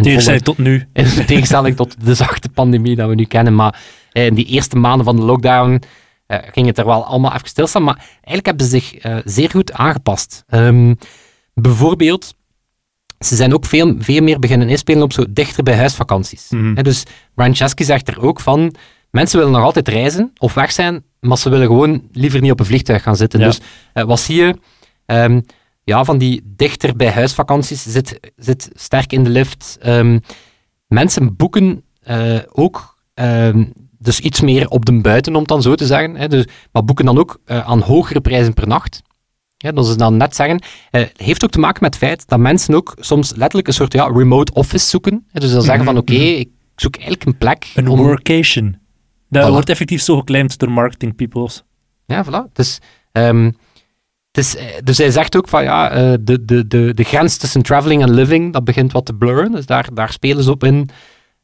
Tegenstelling 0.04 0.44
tot 0.44 0.58
nu. 0.58 0.74
in 0.94 1.26
tegenstelling 1.26 1.76
tot 1.76 2.06
de 2.06 2.16
zachte 2.16 2.50
pandemie 2.50 2.96
dat 2.96 3.10
we 3.10 3.16
nu 3.16 3.26
kennen. 3.26 3.56
Maar 3.56 3.80
eh, 4.12 4.26
in 4.26 4.34
die 4.34 4.46
eerste 4.46 4.76
maanden 4.76 5.06
van 5.06 5.16
de 5.16 5.22
lockdown 5.22 5.82
eh, 6.26 6.40
ging 6.52 6.68
het 6.68 6.78
er 6.78 6.86
wel 6.86 7.06
allemaal 7.06 7.34
even 7.34 7.48
stilstaan. 7.48 7.84
Maar 7.84 7.98
eigenlijk 7.98 8.46
hebben 8.46 8.66
ze 8.66 8.72
zich 8.72 8.96
eh, 8.96 9.18
zeer 9.26 9.50
goed 9.50 9.72
aangepast. 9.72 10.44
Ehm, 10.48 10.94
bijvoorbeeld, 11.54 12.36
ze 13.20 13.36
zijn 13.36 13.54
ook 13.54 13.66
veel, 13.66 13.96
veel 14.00 14.24
meer 14.24 14.40
beginnen 14.40 14.70
inspelen 14.70 15.04
op 15.04 15.14
zo 15.14 15.26
dichter 15.30 15.64
bij 15.64 15.76
huisvakanties. 15.76 16.50
Hè, 16.50 16.84
dus 16.84 17.04
Chesky 17.36 17.84
zegt 17.84 18.08
er 18.08 18.22
ook 18.22 18.40
van, 18.40 18.76
mensen 19.12 19.38
willen 19.38 19.54
nog 19.54 19.64
altijd 19.64 19.88
reizen 19.88 20.32
of 20.38 20.54
weg 20.54 20.72
zijn, 20.72 21.04
maar 21.20 21.38
ze 21.38 21.50
willen 21.50 21.68
gewoon 21.68 22.04
liever 22.12 22.42
niet 22.42 22.52
op 22.52 22.60
een 22.60 22.66
vliegtuig 22.66 23.04
gaan 23.04 23.16
zitten. 23.16 23.40
Ja. 23.40 23.46
Dus 23.46 23.60
wat 23.94 24.20
zie 24.20 24.36
je? 24.36 24.56
Ehm, 25.06 25.40
ja, 25.88 26.04
van 26.04 26.18
die 26.18 26.42
dichter 26.46 26.96
bij 26.96 27.12
huisvakanties 27.12 27.84
zit, 27.84 28.20
zit 28.36 28.70
sterk 28.74 29.12
in 29.14 29.24
de 29.24 29.30
lift. 29.30 29.78
Ehm, 29.82 30.20
mensen 30.88 31.36
boeken 31.36 31.84
eh, 32.02 32.40
ook 32.52 32.98
ehm, 33.14 33.66
dus 34.00 34.20
iets 34.20 34.42
meer 34.42 34.68
op 34.70 34.86
de 34.86 35.02
buiten, 35.02 35.34
om 35.34 35.40
het 35.40 35.48
dan 35.48 35.62
zo 35.62 35.76
te 35.76 35.86
zeggen. 35.86 36.16
Hè, 36.16 36.28
dus, 36.28 36.46
maar 36.72 36.84
boeken 36.86 37.06
dan 37.06 37.18
ook 37.18 37.40
eh, 37.46 37.60
aan 37.68 37.82
hogere 37.82 38.22
prijzen 38.22 38.54
per 38.54 38.68
nacht. 38.68 39.02
Ja, 39.58 39.72
dat 39.72 39.88
is 39.88 39.98
dan 39.98 40.18
net 40.18 40.36
zeggen. 40.36 40.62
eh, 40.92 41.06
heeft 41.16 41.44
ook 41.44 41.50
te 41.52 41.60
maken 41.60 41.84
met 41.84 41.94
het 41.94 42.04
feit 42.04 42.28
dat 42.28 42.40
mensen 42.40 42.74
ook 42.74 42.96
soms 43.00 43.30
letterlijk 43.36 43.68
een 43.68 43.74
soort 43.74 43.94
ja, 43.94 44.06
remote 44.08 44.54
office 44.54 44.88
zoeken. 44.88 45.26
Hè, 45.32 45.40
dus 45.40 45.52
dan 45.52 45.62
zeggen 45.62 45.86
van 45.86 45.98
oké, 45.98 46.14
ik 46.14 46.50
zoek 46.76 46.96
eigenlijk 46.96 47.26
een 47.26 47.38
plek. 47.38 47.72
Een 47.76 47.88
om- 47.88 48.00
workation. 48.00 48.78
Dat 49.30 49.48
Voilà. 49.48 49.52
wordt 49.52 49.70
effectief 49.70 50.02
zo 50.02 50.18
geclaimd 50.18 50.58
door 50.58 50.72
marketing 50.72 51.16
peoples. 51.16 51.64
Ja, 52.06 52.26
voilà. 52.26 52.52
Dus, 52.54 52.80
ehm, 53.12 53.52
is, 54.38 54.56
eh, 54.56 54.66
dus 54.84 54.98
hij 54.98 55.12
zegt 55.12 55.36
ook 55.38 55.48
van 55.48 55.64
ja, 55.64 55.90
eh, 55.92 56.14
de, 56.22 56.46
de, 56.46 56.68
de, 56.68 56.94
de 56.94 57.04
grens 57.04 57.38
tussen 57.38 57.62
traveling 57.62 58.02
en 58.02 58.14
living, 58.14 58.54
dat 58.54 58.64
begint 58.64 58.92
wat 58.92 59.06
te 59.06 59.14
blurren. 59.14 59.52
Dus 59.52 59.66
daar, 59.66 59.88
daar 59.94 60.12
spelen 60.12 60.44
ze 60.44 60.52
op 60.52 60.64
in. 60.64 60.90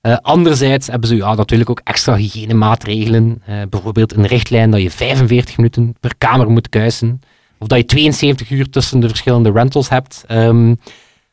Eh, 0.01 0.17
anderzijds 0.21 0.87
hebben 0.87 1.07
ze 1.09 1.15
ja, 1.15 1.33
natuurlijk 1.35 1.69
ook 1.69 1.81
extra 1.83 2.15
hygiënemaatregelen. 2.15 3.41
Eh, 3.45 3.55
bijvoorbeeld 3.69 4.15
een 4.15 4.25
richtlijn 4.27 4.71
dat 4.71 4.81
je 4.81 4.91
45 4.91 5.57
minuten 5.57 5.95
per 5.99 6.13
kamer 6.17 6.49
moet 6.49 6.69
kuisen. 6.69 7.19
of 7.59 7.67
dat 7.69 7.77
je 7.77 7.85
72 7.85 8.49
uur 8.49 8.69
tussen 8.69 8.99
de 8.99 9.07
verschillende 9.07 9.51
rentals 9.51 9.89
hebt. 9.89 10.23
Ehm, 10.27 10.67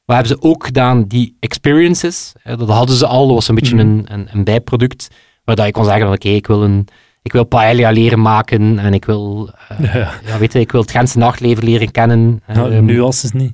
wat 0.05 0.17
hebben 0.17 0.27
ze 0.27 0.43
ook 0.43 0.65
gedaan? 0.65 1.05
Die 1.05 1.37
experiences. 1.41 2.33
dat 2.45 2.69
hadden 2.69 2.97
ze 2.97 3.07
al, 3.07 3.27
dat 3.27 3.35
was 3.35 3.49
een 3.49 3.55
beetje 3.55 3.75
Mhm. 3.75 3.87
een, 3.87 4.05
een, 4.09 4.29
een 4.33 4.45
bijproduct. 4.45 5.09
Waar 5.45 5.57
dat 5.57 5.67
je 5.67 5.73
kon 5.73 5.85
zeggen: 5.85 6.03
van, 6.05 6.13
oké, 6.15 6.29
ik 6.29 6.47
wil 6.47 6.63
een. 6.63 6.87
Ik 7.23 7.33
wil 7.33 7.45
paella 7.45 7.91
leren 7.91 8.21
maken 8.23 8.79
en 8.79 8.95
ik 8.95 9.05
wil, 9.05 9.51
eh, 9.69 9.95
Ja. 9.95 10.11
ja, 10.27 10.39
weet 10.39 10.53
je, 10.53 10.61
ik 10.61 10.73
wil 10.73 10.81
het 10.81 10.91
Gentse 10.91 11.19
nachtleven 11.19 11.65
leren 11.65 11.91
kennen. 11.91 12.43
Nou, 12.47 12.81
nu 12.83 13.01
als 13.01 13.23
het 13.23 13.35
niet. 13.35 13.53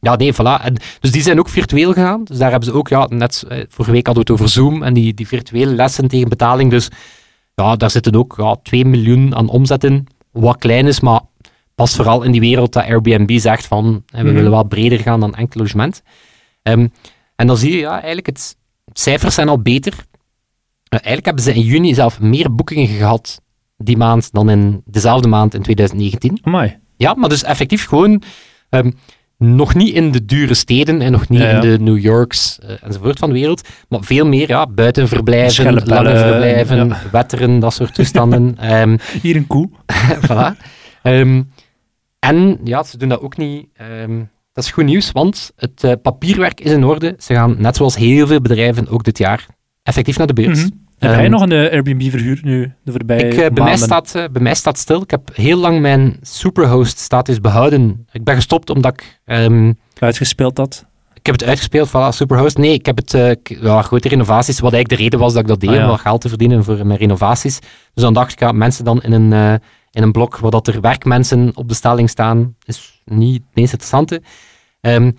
ja, 0.00 0.16
nee, 0.16 0.32
voilà. 0.34 0.62
En, 0.64 0.76
dus 1.00 1.10
die 1.12 1.22
zijn 1.22 1.38
ook 1.38 1.48
virtueel 1.48 1.92
gegaan. 1.92 2.24
Dus 2.24 2.38
daar 2.38 2.50
hebben 2.50 2.68
ze 2.68 2.74
ook, 2.74 2.88
ja, 2.88 3.06
net 3.08 3.44
eh, 3.48 3.64
vorige 3.68 3.92
week 3.94 4.06
hadden 4.06 4.24
we 4.26 4.32
het 4.32 4.40
over 4.40 4.52
Zoom 4.54 4.82
en 4.82 4.94
die, 4.94 5.14
die 5.14 5.26
virtuele 5.28 5.74
lessen 5.74 6.08
tegen 6.08 6.28
betaling. 6.28 6.70
Dus 6.70 6.88
ja, 7.54 7.76
daar 7.76 7.90
zitten 7.90 8.14
ook 8.16 8.34
ja, 8.38 8.56
2 8.62 8.84
miljoen 8.84 9.34
aan 9.36 9.48
omzet 9.48 9.84
in. 9.84 10.06
Wat 10.32 10.56
klein 10.56 10.86
is, 10.86 11.00
maar 11.00 11.20
past 11.74 11.96
vooral 11.96 12.22
in 12.22 12.32
die 12.32 12.40
wereld 12.40 12.72
dat 12.72 12.84
Airbnb 12.84 13.38
zegt 13.38 13.66
van 13.66 14.02
eh, 14.06 14.20
we 14.20 14.26
Mhm. 14.26 14.34
willen 14.34 14.50
wel 14.50 14.64
breder 14.64 14.98
gaan 14.98 15.20
dan 15.20 15.34
enkel 15.34 15.60
logement. 15.60 16.02
Ehm, 16.62 16.86
en 17.36 17.46
dan 17.46 17.56
zie 17.56 17.72
je, 17.72 17.78
ja, 17.78 17.92
eigenlijk, 17.92 18.26
het 18.26 18.56
cijfers 18.92 19.34
zijn 19.34 19.48
al 19.48 19.60
beter. 19.62 19.94
Eh, 20.90 20.98
eigenlijk 20.98 21.24
hebben 21.24 21.44
ze 21.44 21.54
in 21.54 21.60
juni 21.60 21.94
zelf 21.94 22.20
meer 22.20 22.54
boekingen 22.54 22.86
gehad 22.86 23.40
die 23.76 23.96
maand 23.96 24.32
dan 24.32 24.50
in 24.50 24.82
dezelfde 24.84 25.28
maand 25.28 25.54
in 25.54 25.62
2019. 25.62 26.38
Amai. 26.42 26.78
Ja, 26.96 27.14
maar 27.14 27.28
dus 27.28 27.42
effectief 27.42 27.86
gewoon 27.86 28.22
ehm, 28.68 28.90
nog 29.38 29.74
niet 29.74 29.94
in 29.94 30.10
de 30.10 30.24
dure 30.24 30.54
steden 30.54 31.00
en 31.00 31.12
nog 31.12 31.28
niet 31.28 31.40
Ja, 31.40 31.48
ja. 31.48 31.54
in 31.54 31.60
de 31.60 31.78
New 31.82 31.98
Yorks 31.98 32.58
eh, 32.58 32.70
enzovoort 32.82 33.18
van 33.18 33.28
de 33.28 33.34
wereld, 33.34 33.68
maar 33.88 34.02
veel 34.02 34.26
meer 34.26 34.48
ja, 34.48 34.66
buitenverblijven, 34.66 35.64
lange 35.84 36.16
verblijven, 36.16 36.88
ja. 36.88 37.00
wetteren, 37.12 37.58
dat 37.58 37.74
soort 37.74 37.94
toestanden. 37.94 38.56
Ehm, 38.58 38.96
Hier 39.22 39.36
een 39.36 39.46
koe. 39.46 39.70
voilà. 40.28 40.56
Ehm, 41.02 41.42
en 42.18 42.58
ja, 42.64 42.82
ze 42.82 42.98
doen 42.98 43.08
dat 43.08 43.20
ook 43.20 43.36
niet. 43.36 43.66
dat 44.52 44.64
is 44.64 44.70
goed 44.70 44.84
nieuws, 44.84 45.12
want 45.12 45.52
het 45.56 45.84
eh, 45.84 45.92
papierwerk 46.02 46.60
is 46.60 46.70
in 46.70 46.84
orde. 46.84 47.14
Ze 47.18 47.34
gaan, 47.34 47.54
net 47.58 47.76
zoals 47.76 47.96
heel 47.96 48.26
veel 48.26 48.40
bedrijven, 48.40 48.88
ook 48.88 49.04
dit 49.04 49.18
jaar 49.18 49.46
effectief 49.82 50.18
naar 50.18 50.26
de 50.26 50.32
beurs. 50.32 50.58
Mhm. 50.58 50.68
Heb 50.98 51.10
Ehm, 51.10 51.20
jij 51.20 51.28
nog 51.28 51.42
een 51.42 51.52
eh, 51.52 51.72
Airbnb 51.72 52.10
verhuurd 52.10 52.42
nu, 52.44 52.72
de 52.84 52.90
voorbije 52.92 53.24
ik, 53.26 53.32
eh, 53.32 53.48
bij, 53.50 53.64
mij 53.64 53.76
staat, 53.76 54.14
eh, 54.14 54.24
bij 54.32 54.42
mij 54.42 54.54
staat 54.54 54.78
stil. 54.78 55.02
Ik 55.02 55.10
heb 55.10 55.30
heel 55.34 55.58
lang 55.58 55.80
mijn 55.80 56.16
superhost-status 56.22 57.40
behouden. 57.40 58.06
Ik 58.12 58.24
ben 58.24 58.34
gestopt 58.34 58.70
omdat 58.70 58.92
ik... 58.92 59.20
ehm, 59.24 59.72
Uitgespeeld 59.98 60.56
dat? 60.56 60.84
ik 61.14 61.26
heb 61.26 61.34
het 61.34 61.48
uitgespeeld, 61.48 61.88
voilà, 61.88 62.08
superhost. 62.16 62.58
Nee, 62.58 62.72
ik 62.72 62.86
heb 62.86 62.96
het... 62.96 63.12
ik- 63.14 63.58
grote 63.62 64.08
renovaties, 64.08 64.60
wat 64.60 64.72
eigenlijk 64.72 64.88
de 64.88 65.04
reden 65.08 65.18
was 65.18 65.32
dat 65.32 65.42
ik 65.42 65.48
dat 65.48 65.60
deed, 65.60 65.68
Ah, 65.70 65.74
ja. 65.76 65.82
om 65.82 65.88
wat 65.88 66.00
geld 66.00 66.20
te 66.20 66.28
verdienen 66.28 66.64
voor 66.64 66.86
mijn 66.86 66.98
renovaties. 66.98 67.58
Dus 67.94 68.02
dan 68.02 68.14
dacht 68.14 68.32
ik, 68.32 68.40
ja, 68.40 68.52
mensen 68.52 68.84
dan 68.84 69.02
in 69.02 69.12
een, 69.12 69.32
in 69.90 70.02
een 70.02 70.12
blok 70.12 70.38
waar 70.38 70.50
dat 70.50 70.66
er 70.68 70.80
werkmensen 70.80 71.50
op 71.54 71.68
de 71.68 71.74
stelling 71.74 72.10
staan, 72.10 72.54
is 72.64 73.02
niet 73.04 73.34
het 73.34 73.54
meest 73.54 73.72
interessante. 73.72 74.22
Ehm, 74.80 75.10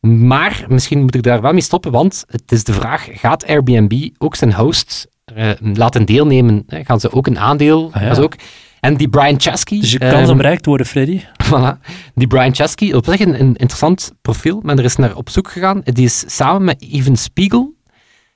maar 0.00 0.64
misschien 0.68 1.00
moet 1.00 1.14
ik 1.14 1.22
daar 1.22 1.40
wel 1.40 1.52
mee 1.52 1.60
stoppen, 1.60 1.92
want 1.92 2.24
het 2.28 2.52
is 2.52 2.64
de 2.64 2.72
vraag, 2.72 3.08
gaat 3.10 3.46
Airbnb 3.46 4.08
ook 4.18 4.34
zijn 4.34 4.54
hosts 4.54 5.06
eh, 5.24 5.50
laten 5.60 6.04
deelnemen? 6.04 6.62
Hè? 6.66 6.84
Gaan 6.84 7.00
ze 7.00 7.12
ook 7.12 7.26
een 7.26 7.38
aandeel? 7.38 7.90
Ah, 7.92 8.02
ja. 8.02 8.14
ook... 8.16 8.34
En 8.80 8.96
die 8.96 9.08
Brian 9.08 9.40
Chesky... 9.40 9.80
Dus 9.80 9.92
je 9.92 10.26
om 10.28 10.40
rijk 10.40 10.60
te 10.60 10.68
worden, 10.68 10.86
Freddy. 10.86 11.22
Voilà. 11.44 11.78
Die 12.14 12.26
Brian 12.26 12.54
Chesky, 12.54 12.92
op 12.92 13.04
zich 13.04 13.20
een, 13.20 13.40
een 13.40 13.56
interessant 13.56 14.12
profiel. 14.22 14.60
Men 14.62 14.78
er 14.78 14.84
is 14.84 14.96
naar 14.96 15.16
op 15.16 15.30
zoek 15.30 15.50
gegaan. 15.50 15.80
Die 15.84 16.04
is 16.04 16.24
samen 16.26 16.64
met 16.64 16.82
Even 16.82 17.16
Spiegel. 17.16 17.74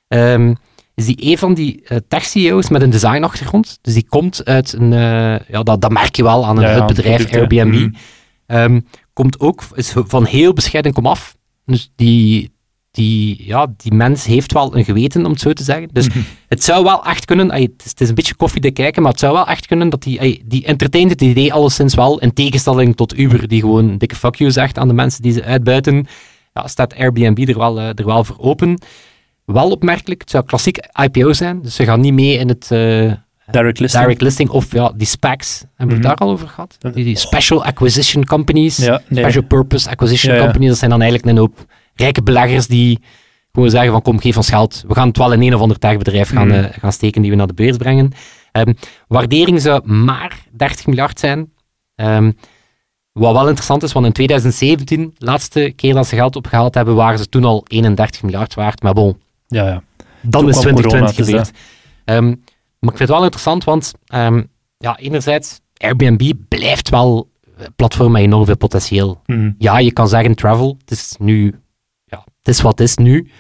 ehm, 0.09 0.54
is 0.95 1.07
die 1.07 1.16
een 1.19 1.38
van 1.38 1.54
die 1.54 1.83
eh, 1.85 1.99
tech-CEO's 2.09 2.69
met 2.69 2.83
een 2.83 2.90
designachtergrond. 2.90 3.78
Dus 3.83 3.95
die 3.95 4.07
komt 4.09 4.45
uit 4.45 4.73
een... 4.73 4.92
eh, 4.92 5.49
ja, 5.49 5.62
dat, 5.62 5.81
dat 5.81 5.90
merk 5.92 6.16
je 6.16 6.23
wel 6.23 6.47
aan 6.47 6.57
een, 6.57 6.62
Ja, 6.62 6.75
het 6.75 6.87
bedrijf. 6.87 7.33
Airbnb. 7.33 7.73
Mhm. 7.73 7.90
Ehm, 8.47 8.81
komt 9.12 9.40
ook, 9.40 9.62
is 9.75 9.95
van 9.97 10.25
heel 10.25 10.52
bescheiden 10.52 10.92
komaf. 10.92 11.37
Dus 11.64 11.92
die, 11.97 12.52
die, 12.90 13.47
ja, 13.47 13.75
die 13.76 13.92
mens 13.92 14.25
heeft 14.25 14.52
wel 14.52 14.76
een 14.76 14.85
geweten, 14.85 15.25
om 15.25 15.31
het 15.31 15.40
zo 15.40 15.52
te 15.52 15.62
zeggen. 15.62 15.88
Dus 15.92 16.09
het 16.49 16.64
zou 16.64 16.85
wel 16.85 17.04
echt 17.04 17.25
kunnen, 17.25 17.50
ey, 17.50 17.62
het, 17.62 17.85
is, 17.85 17.90
het 17.90 18.00
is 18.00 18.09
een 18.09 18.14
beetje 18.14 18.35
koffie 18.35 18.73
kijken, 18.73 19.02
maar 19.02 19.11
het 19.11 19.21
zou 19.21 19.33
wel 19.33 19.47
echt 19.47 19.66
kunnen 19.66 19.88
dat 19.88 20.02
die, 20.02 20.42
die 20.47 20.64
entertaint 20.64 21.11
het 21.11 21.21
idee 21.21 21.52
alleszins 21.52 21.95
wel, 21.95 22.19
in 22.19 22.33
tegenstelling 22.33 22.97
tot 22.97 23.19
Uber, 23.19 23.49
die 23.49 23.61
gewoon 23.61 23.88
een 23.88 23.99
dikke 23.99 24.16
fuck 24.16 24.35
you 24.35 24.50
zegt 24.50 24.78
aan 24.78 24.88
de 24.88 24.95
mensen 24.95 25.23
die 25.23 25.33
ze 25.33 25.45
uitbuiten. 25.45 26.07
Ja, 26.52 26.69
staat 26.69 26.95
Airbnb 26.95 27.49
er 27.49 27.59
wel, 27.59 27.78
eh, 27.78 27.88
er 27.88 28.04
wel 28.04 28.25
voor 28.25 28.38
open. 28.38 28.78
Wel 29.45 29.71
opmerkelijk, 29.71 30.21
het 30.21 30.31
zou 30.31 30.45
klassiek 30.45 30.78
IPO 31.02 31.33
zijn, 31.33 31.62
dus 31.62 31.75
ze 31.75 31.85
gaan 31.85 32.00
niet 32.00 32.12
mee 32.12 32.38
in 32.38 32.49
het 32.49 32.71
eh, 32.71 33.12
Direct 33.50 33.78
listing. 33.80 34.02
direct 34.02 34.20
listing 34.22 34.49
of 34.50 34.72
ja, 34.72 34.92
die 34.96 35.06
SPACs. 35.06 35.58
Hebben 35.61 35.76
we 35.76 35.84
Mhm. 35.84 35.94
het 35.94 36.02
daar 36.18 36.26
al 36.28 36.30
over 36.32 36.49
gehad? 36.49 36.76
Die, 36.80 37.04
die 37.04 37.16
Special 37.16 37.64
Acquisition 37.64 38.25
Companies. 38.25 38.76
Ja, 38.76 39.00
nee. 39.08 39.22
Special 39.25 39.44
Purpose 39.44 39.90
Acquisition 39.90 40.32
Ja, 40.32 40.38
ja. 40.38 40.44
Companies, 40.44 40.68
dat 40.68 40.78
zijn 40.78 40.90
dan 40.90 41.00
eigenlijk 41.00 41.30
een 41.32 41.38
hoop 41.38 41.64
rijke 41.94 42.22
beleggers 42.22 42.66
die 42.66 43.00
gewoon 43.52 43.70
zeggen 43.70 43.92
van 43.92 44.02
kom, 44.02 44.18
geef 44.20 44.37
ons 44.37 44.49
geld. 44.49 44.84
We 44.88 44.94
gaan 44.94 45.08
het 45.08 45.16
wel 45.16 45.32
in 45.32 45.42
een 45.42 45.54
of 45.54 45.61
ander 45.61 45.78
techbedrijf 45.78 46.28
gaan, 46.28 46.46
Mhm. 46.49 46.56
eh, 46.64 46.78
gaan 46.80 46.92
steken 46.92 47.22
die 47.22 47.30
we 47.30 47.37
naar 47.37 47.46
de 47.46 47.54
beurs 47.54 47.76
brengen. 47.76 48.11
Ehm, 48.52 48.72
waardering 49.08 49.61
zou 49.61 49.87
maar 49.92 50.38
30 50.52 50.87
miljard 50.87 51.20
zijn. 51.20 51.52
Ehm, 51.94 52.32
wat 53.12 53.32
wel 53.32 53.44
interessant 53.46 53.82
is, 53.82 53.92
want 53.92 54.06
in 54.06 54.12
2017, 54.12 55.14
laatste 55.18 55.72
keer 55.76 55.94
dat 55.94 56.06
ze 56.06 56.14
geld 56.16 56.37
opgehaald 56.37 56.75
hebben, 56.75 56.94
waren 56.94 57.18
ze 57.18 57.28
toen 57.28 57.44
al 57.44 57.64
31 57.68 58.22
miljard 58.22 58.54
waard. 58.54 58.82
Maar 58.82 58.92
bon, 58.94 59.18
Ja, 59.46 59.66
ja. 59.66 59.82
dan 60.20 60.40
Toen 60.40 60.49
is 60.50 60.58
kwam 60.58 60.75
2020 60.75 60.84
corona, 60.84 61.06
dus, 61.12 61.26
gebeurd. 61.26 61.50
Ehm, 62.04 62.34
maar 62.82 62.90
ik 62.90 62.96
vind 62.96 63.08
het 63.08 63.18
wel 63.18 63.24
interessant, 63.24 63.64
want 63.64 63.92
ehm, 64.06 64.42
ja, 64.78 64.98
enerzijds, 64.98 65.60
Airbnb 65.76 66.32
blijft 66.48 66.88
wel 66.88 67.30
een 67.56 67.74
platform 67.76 68.12
met 68.12 68.22
enorm 68.22 68.44
veel 68.44 68.56
potentieel. 68.56 69.22
Mhm. 69.26 69.50
Ja, 69.58 69.78
je 69.78 69.92
kan 69.92 70.08
zeggen 70.08 70.34
travel, 70.34 70.76
het 70.78 70.90
is 70.90 71.16
nu, 71.18 71.60
ja, 72.04 72.24
het 72.38 72.48
is 72.48 72.60
wat 72.60 72.78
het 72.78 72.88
is 72.88 72.96
nu. 72.96 73.30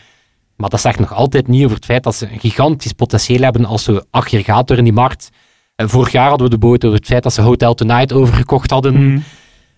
Maar 0.56 0.70
dat 0.70 0.80
zegt 0.80 0.98
nog 0.98 1.12
altijd 1.12 1.48
niet 1.48 1.64
over 1.64 1.76
het 1.76 1.84
feit 1.84 2.02
dat 2.02 2.14
ze 2.14 2.32
een 2.32 2.40
gigantisch 2.40 2.92
potentieel 2.92 3.42
hebben 3.42 3.64
als 3.64 3.84
ze 3.84 4.06
aggregator 4.10 4.78
in 4.78 4.84
die 4.84 4.92
markt. 4.92 5.30
En 5.74 5.88
vorig 5.88 6.12
jaar 6.12 6.28
hadden 6.28 6.46
we 6.46 6.52
de 6.52 6.58
boot 6.58 6.84
over 6.84 6.98
het 6.98 7.06
feit 7.06 7.22
dat 7.22 7.32
ze 7.32 7.40
Hotel 7.40 7.74
Tonight 7.74 8.12
overgekocht 8.12 8.70
hadden. 8.70 9.06
Mhm. 9.08 9.20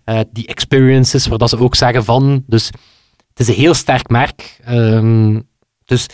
Eh, 0.04 0.21
die 0.33 0.47
experiences, 0.47 1.26
waar 1.26 1.38
dat 1.38 1.49
ze 1.49 1.59
ook 1.59 1.75
zeggen 1.75 2.04
van. 2.04 2.44
Dus 2.47 2.66
het 3.28 3.40
is 3.40 3.49
een 3.49 3.62
heel 3.62 3.75
sterk 3.75 4.09
merk. 4.09 4.61
Ehm, 4.64 5.40
dus 5.85 6.06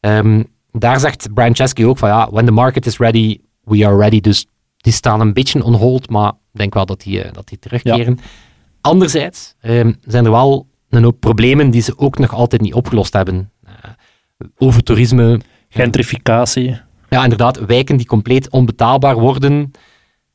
ehm, 0.00 0.42
daar 0.72 1.00
zegt 1.00 1.34
Brian 1.34 1.54
Chesky 1.54 1.84
ook 1.84 1.98
van 1.98 2.08
ja, 2.08 2.28
when 2.30 2.44
the 2.44 2.52
market 2.52 2.86
is 2.86 2.98
ready, 2.98 3.38
we 3.64 3.86
are 3.86 3.96
ready. 3.96 4.20
Dus 4.20 4.46
die 4.76 4.92
staan 4.92 5.20
een 5.20 5.32
beetje 5.32 5.64
on 5.64 5.74
hold, 5.74 6.10
maar 6.10 6.28
ik 6.28 6.58
denk 6.58 6.74
wel 6.74 6.86
dat 6.86 7.00
die, 7.00 7.22
eh, 7.22 7.32
dat 7.32 7.48
die 7.48 7.58
terugkeren. 7.58 8.18
Anderzijds 8.80 9.54
ehm, 9.60 9.92
zijn 10.00 10.24
er 10.24 10.30
wel 10.30 10.66
een 10.88 11.02
hoop 11.02 11.20
problemen 11.20 11.70
die 11.70 11.82
ze 11.82 11.98
ook 11.98 12.18
nog 12.18 12.34
altijd 12.34 12.62
niet 12.62 12.74
opgelost 12.74 13.12
hebben. 13.12 13.50
Eh, 13.64 13.72
over 14.58 14.82
toerisme, 14.82 15.40
Gentrificatie. 15.68 16.80
ja, 17.08 17.22
inderdaad, 17.22 17.64
wijken 17.64 17.96
die 17.96 18.06
compleet 18.06 18.50
onbetaalbaar 18.50 19.18
worden. 19.18 19.70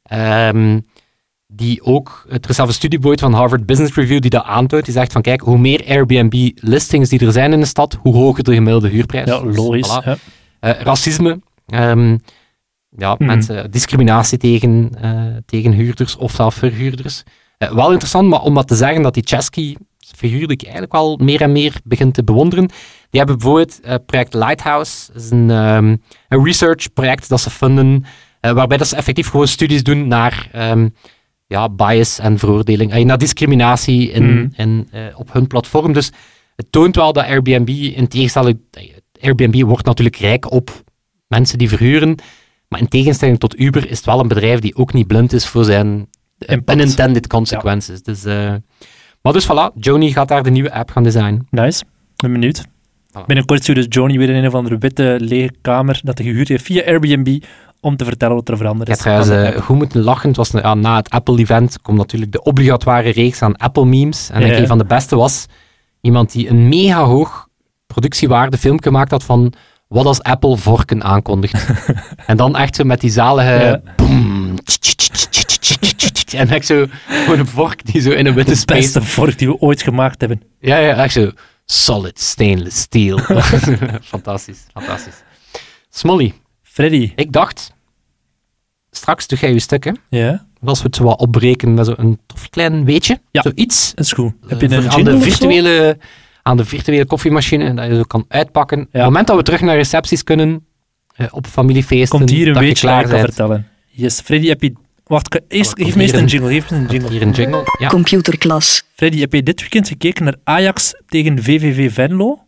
Ehm, 0.04 0.80
die 1.48 1.84
ook, 1.84 2.26
er 2.30 2.50
is 2.50 2.56
zelfs 2.56 2.72
een 2.72 2.90
studie 2.90 3.18
van 3.18 3.34
Harvard 3.34 3.66
Business 3.66 3.96
Review 3.96 4.22
die 4.22 4.30
dat 4.30 4.44
aantoont. 4.44 4.86
Die 4.86 4.94
zegt 4.94 5.12
van, 5.12 5.22
kijk, 5.22 5.42
hoe 5.42 5.58
meer 5.58 5.86
Airbnb-listings 5.88 7.10
die 7.10 7.26
er 7.26 7.32
zijn 7.32 7.54
in 7.54 7.60
de 7.60 7.66
stad, 7.66 7.98
hoe 8.02 8.16
hoger 8.16 8.44
de 8.44 8.54
gemiddelde 8.54 8.90
huurprijs. 8.90 9.28
Ja, 9.28 9.40
Dus, 9.40 9.56
logisch. 9.56 9.90
voilà. 9.90 10.04
hè. 10.04 10.14
Eh, 10.60 10.82
racisme, 10.82 11.40
ehm, 11.68 12.18
ja, 12.98 13.16
mensen, 13.18 13.72
discriminatie 13.72 14.38
tegen, 14.38 14.90
eh, 15.02 15.24
tegen 15.46 15.72
huurders 15.72 16.16
of 16.16 16.32
zelf 16.32 16.56
verhuurders. 16.56 17.24
Eh, 17.58 17.72
wel 17.72 17.90
interessant, 17.92 18.30
maar 18.30 18.42
om 18.42 18.54
maar 18.54 18.64
te 18.66 18.76
zeggen 18.76 19.02
dat 19.02 19.14
die 19.14 19.24
Chesky 19.26 19.76
figuur 20.16 20.48
die 20.48 20.58
ik 20.58 20.64
eigenlijk 20.64 20.92
wel 20.92 21.18
meer 21.18 21.42
en 21.42 21.52
meer 21.52 21.74
begin 21.84 22.12
te 22.12 22.24
bewonderen. 22.24 22.68
Die 23.10 23.20
hebben 23.20 23.38
bijvoorbeeld 23.38 23.80
eh 23.82 23.96
project 24.06 24.34
Lighthouse, 24.34 25.12
dat 25.14 25.22
is 25.22 25.30
een, 25.30 25.50
ehm, 25.50 25.96
een 26.28 26.44
research 26.46 26.94
project 26.94 27.30
dat 27.30 27.42
ze 27.42 27.50
funden, 27.50 28.04
eh, 28.40 28.52
waarbij 28.52 28.78
dat 28.78 28.88
ze 28.88 28.96
effectief 28.96 29.30
gewoon 29.30 29.48
studies 29.48 29.84
doen 29.84 30.08
naar 30.08 30.50
ehm, 30.52 30.90
ja, 31.48 31.70
bias 31.70 32.20
en 32.20 32.40
veroordeling, 32.40 32.92
eh, 32.92 33.06
naar 33.06 33.18
discriminatie 33.18 34.12
in, 34.12 34.34
Mhm. 34.34 34.48
in, 34.56 34.88
eh, 34.92 35.02
op 35.16 35.34
hun 35.34 35.48
platform. 35.48 35.94
Dus 35.94 36.12
het 36.56 36.72
toont 36.72 36.96
wel 36.96 37.14
dat 37.14 37.26
Airbnb, 37.26 37.70
in 37.70 38.08
tegenstelling, 38.08 38.60
eh, 38.72 38.84
Airbnb 39.22 39.62
wordt 39.64 39.86
natuurlijk 39.86 40.16
rijk 40.16 40.52
op 40.52 40.84
mensen 41.28 41.58
die 41.58 41.70
verhuren, 41.70 42.16
maar 42.68 42.80
in 42.80 42.88
tegenstelling 42.88 43.40
tot 43.40 43.60
Uber 43.60 43.90
is 43.90 43.98
het 43.98 44.06
wel 44.06 44.20
een 44.20 44.28
bedrijf 44.28 44.60
die 44.60 44.76
ook 44.76 44.94
niet 44.94 45.08
blind 45.08 45.34
is 45.34 45.48
voor 45.48 45.64
zijn 45.64 46.08
Impact. 46.38 46.80
unintended 46.80 47.28
consequences. 47.28 48.04
Dus, 48.04 48.24
maar 49.22 49.34
dus 49.34 49.46
voilà, 49.46 49.74
Joni 49.80 50.12
gaat 50.12 50.28
daar 50.28 50.44
de 50.44 50.50
nieuwe 50.50 50.72
app 50.74 50.92
gaan 50.92 51.04
designen. 51.04 51.48
Nice. 51.50 51.84
Ben 52.16 52.32
benieuwd. 52.32 52.64
Voilà. 52.68 53.26
Binnenkort 53.26 53.62
stuurt 53.62 53.78
dus 53.78 53.86
Johnny 53.90 54.18
weer 54.18 54.30
in 54.30 54.36
een 54.36 54.48
of 54.48 54.54
andere 54.54 54.78
witte 54.78 55.18
lege 55.20 55.54
kamer 55.62 56.00
dat 56.04 56.18
hij 56.18 56.28
gehuurd 56.28 56.48
heeft 56.48 56.64
via 56.64 56.84
Airbnb 56.86 57.44
om 57.86 57.96
te 57.98 58.06
vertellen 58.06 58.36
wat 58.36 58.50
er 58.50 58.58
veranderd 58.58 59.04
Ja, 59.04 59.20
is. 59.20 59.28
de 59.28 59.36
eh, 59.36 59.56
app. 59.56 59.64
goed 59.64 59.78
moeten 59.78 60.02
lachen. 60.02 60.28
Het 60.28 60.38
was 60.38 60.50
ja, 60.50 60.74
na 60.74 60.96
het 60.96 61.10
Apple-event 61.10 61.82
komt 61.82 61.98
natuurlijk 61.98 62.32
de 62.32 62.44
obligatoire 62.44 63.10
reeks 63.10 63.42
aan 63.42 63.58
Apple-memes. 63.58 64.30
En 64.30 64.42
Ja, 64.42 64.48
ja. 64.48 64.58
een 64.58 64.68
van 64.68 64.78
de 64.78 64.86
beste 64.86 65.16
was 65.16 65.46
iemand 66.02 66.32
die 66.32 66.50
een 66.50 66.70
mega 66.70 67.04
hoog 67.04 67.48
productiewaarde 67.88 68.58
film 68.58 68.82
gemaakt 68.82 69.12
had 69.12 69.24
van 69.24 69.54
wat 69.88 70.06
als 70.06 70.22
Apple 70.22 70.58
vorken 70.58 71.04
aankondigt. 71.04 71.66
en 72.28 72.38
dan 72.38 72.56
echt 72.56 72.76
zo 72.76 72.84
met 72.84 73.02
die 73.02 73.12
zalige... 73.12 73.50
Ja. 73.50 73.82
boom, 73.96 74.56
En 76.36 76.50
echt 76.50 76.66
zo, 76.66 76.86
gewoon 77.08 77.40
een 77.40 77.48
vork 77.48 77.86
die 77.92 78.02
zo 78.02 78.10
in 78.10 78.26
een 78.26 78.34
witte 78.34 78.52
De 78.52 78.58
space... 78.58 78.80
beste 78.82 79.02
vork 79.02 79.38
die 79.38 79.48
we 79.48 79.60
ooit 79.60 79.82
gemaakt 79.82 80.20
hebben. 80.20 80.42
Ja, 80.60 80.78
ja, 80.78 80.94
echt 80.96 81.14
zo, 81.14 81.32
solid 81.66 82.20
stainless 82.20 82.80
steel. 82.80 83.18
fantastisch, 84.16 84.60
fantastisch. 84.74 85.24
Smolly, 85.90 86.34
Freddy. 86.62 87.12
ik 87.16 87.32
dacht, 87.32 87.74
straks 88.98 89.28
doe 89.28 89.40
jij 89.40 89.54
je 89.54 89.60
stukken. 89.60 89.98
Ja, 90.10 90.46
Als 90.64 90.80
we 90.80 90.86
het 90.86 90.96
zo 90.96 91.04
wat 91.04 91.20
opbreken 91.20 91.74
met 91.74 91.86
zo'n 91.86 92.20
tof 92.26 92.50
klein 92.50 92.86
weetje, 92.86 93.20
Ja. 93.32 93.42
zoiets. 93.42 93.92
dat 93.96 94.06
is 94.06 94.12
goed. 94.12 94.34
Heb 94.48 94.62
je 94.62 94.68
Eh, 94.68 94.74
een 94.78 94.90
aan 94.92 95.04
de 95.04 95.20
virtuele 95.20 95.98
aan 96.42 96.58
de 96.58 96.66
virtuele 96.66 97.06
koffiemachine, 97.06 97.74
dat 97.74 97.86
je 97.86 97.96
zo 97.96 98.04
kan 98.04 98.26
uitpakken. 98.28 98.80
Op 98.82 98.88
het 98.92 99.04
moment 99.04 99.28
dat 99.28 99.36
we 99.38 99.44
terug 99.44 99.62
naar 99.62 99.76
recepties 99.76 100.24
kunnen, 100.24 100.66
eh, 101.16 101.28
op 101.32 101.48
familiefeesten, 101.48 102.18
Komt 102.18 102.30
hier 102.30 102.48
een 102.48 102.54
dat 102.54 102.62
je 102.62 102.68
weetje 102.68 102.88
dat 102.88 102.96
klaar 102.96 103.04
ik 103.06 103.10
kan 103.10 103.20
vertellen. 103.20 103.68
Yes, 103.90 104.20
Freddy, 104.22 104.48
heb 104.48 104.62
je... 104.62 104.74
Wacht, 105.04 105.42
eerst, 105.48 105.80
Oh, 105.80 105.86
geef 105.86 105.96
me 105.96 106.02
eerst 106.02 106.14
een- 106.14 106.26
jingle. 106.26 106.50
Geef 106.50 106.72
me 106.72 106.78
een 106.78 106.86
jingle. 106.88 107.10
Hier 107.10 107.22
een 107.22 107.32
jingle. 107.32 107.64
Ja. 107.80 107.88
Computerklas. 107.88 108.84
Freddy, 108.96 109.20
heb 109.20 109.34
je 109.34 109.44
dit 109.44 109.60
weekend 109.60 109.88
gekeken 109.88 110.24
naar 110.24 110.36
Ajax 110.44 110.94
tegen 111.08 111.44
VVV 111.44 111.94
Venlo? 111.94 112.40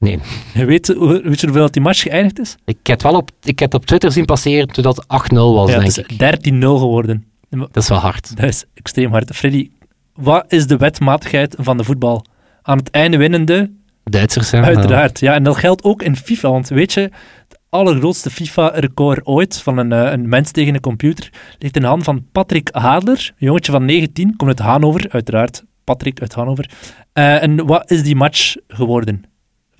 Nee, 0.00 0.18
weet, 0.54 0.86
weet 0.86 1.40
je 1.40 1.46
hoeveel 1.46 1.62
dat 1.62 1.72
die 1.72 1.82
match 1.82 2.02
geëindigd 2.02 2.38
is? 2.38 2.56
ik 2.64 2.76
heb 2.82 3.02
het 3.02 3.02
wel 3.02 3.20
op, 3.20 3.30
ik 3.42 3.58
heb 3.58 3.74
op 3.74 3.86
Twitter 3.86 4.12
zien 4.12 4.24
passeren 4.24 4.68
toen 4.68 4.82
dat 4.82 5.04
8-0 5.04 5.06
was, 5.34 5.70
ja, 5.70 5.78
denk 5.78 5.94
het 5.94 6.10
is 6.10 6.42
ik. 6.42 6.52
13-0 6.52 6.58
geworden. 6.58 7.24
Dat 7.48 7.76
is 7.76 7.88
wel 7.88 7.98
hard. 7.98 8.36
Dat 8.36 8.48
is 8.48 8.64
extreem 8.74 9.10
hard. 9.10 9.36
Freddy, 9.36 9.70
wat 10.14 10.44
is 10.48 10.66
de 10.66 10.76
wetmatigheid 10.76 11.54
van 11.58 11.76
de 11.76 11.84
voetbal? 11.84 12.24
Aan 12.62 12.78
het 12.78 12.90
einde 12.90 13.16
winnende, 13.16 13.70
Duitsers, 14.04 14.50
hè. 14.50 14.62
uiteraard. 14.62 15.20
Ja, 15.20 15.34
en 15.34 15.42
dat 15.42 15.56
geldt 15.56 15.82
ook 15.84 16.02
in 16.02 16.16
FIFA. 16.16 16.50
Want 16.50 16.68
weet 16.68 16.92
je, 16.92 17.00
het 17.00 17.58
allergrootste 17.68 18.30
FIFA-record 18.30 19.26
ooit 19.26 19.62
van 19.62 19.78
een, 19.78 19.92
eh, 19.92 20.12
een 20.12 20.28
mens 20.28 20.50
tegen 20.50 20.74
een 20.74 20.80
computer 20.80 21.30
ligt 21.58 21.76
in 21.76 21.82
de 21.82 21.88
hand 21.88 22.04
van 22.04 22.26
Patrick 22.32 22.68
Hadler, 22.72 23.32
een 23.38 23.46
jongetje 23.46 23.72
van 23.72 23.84
19, 23.84 24.36
komt 24.36 24.50
uit 24.50 24.68
Hannover, 24.68 25.06
uiteraard. 25.10 25.64
Patrick 25.84 26.20
uit 26.20 26.32
Hannover. 26.32 26.70
Eh, 27.12 27.42
en 27.42 27.66
wat 27.66 27.90
is 27.90 28.02
die 28.02 28.16
match 28.16 28.56
geworden? 28.68 29.24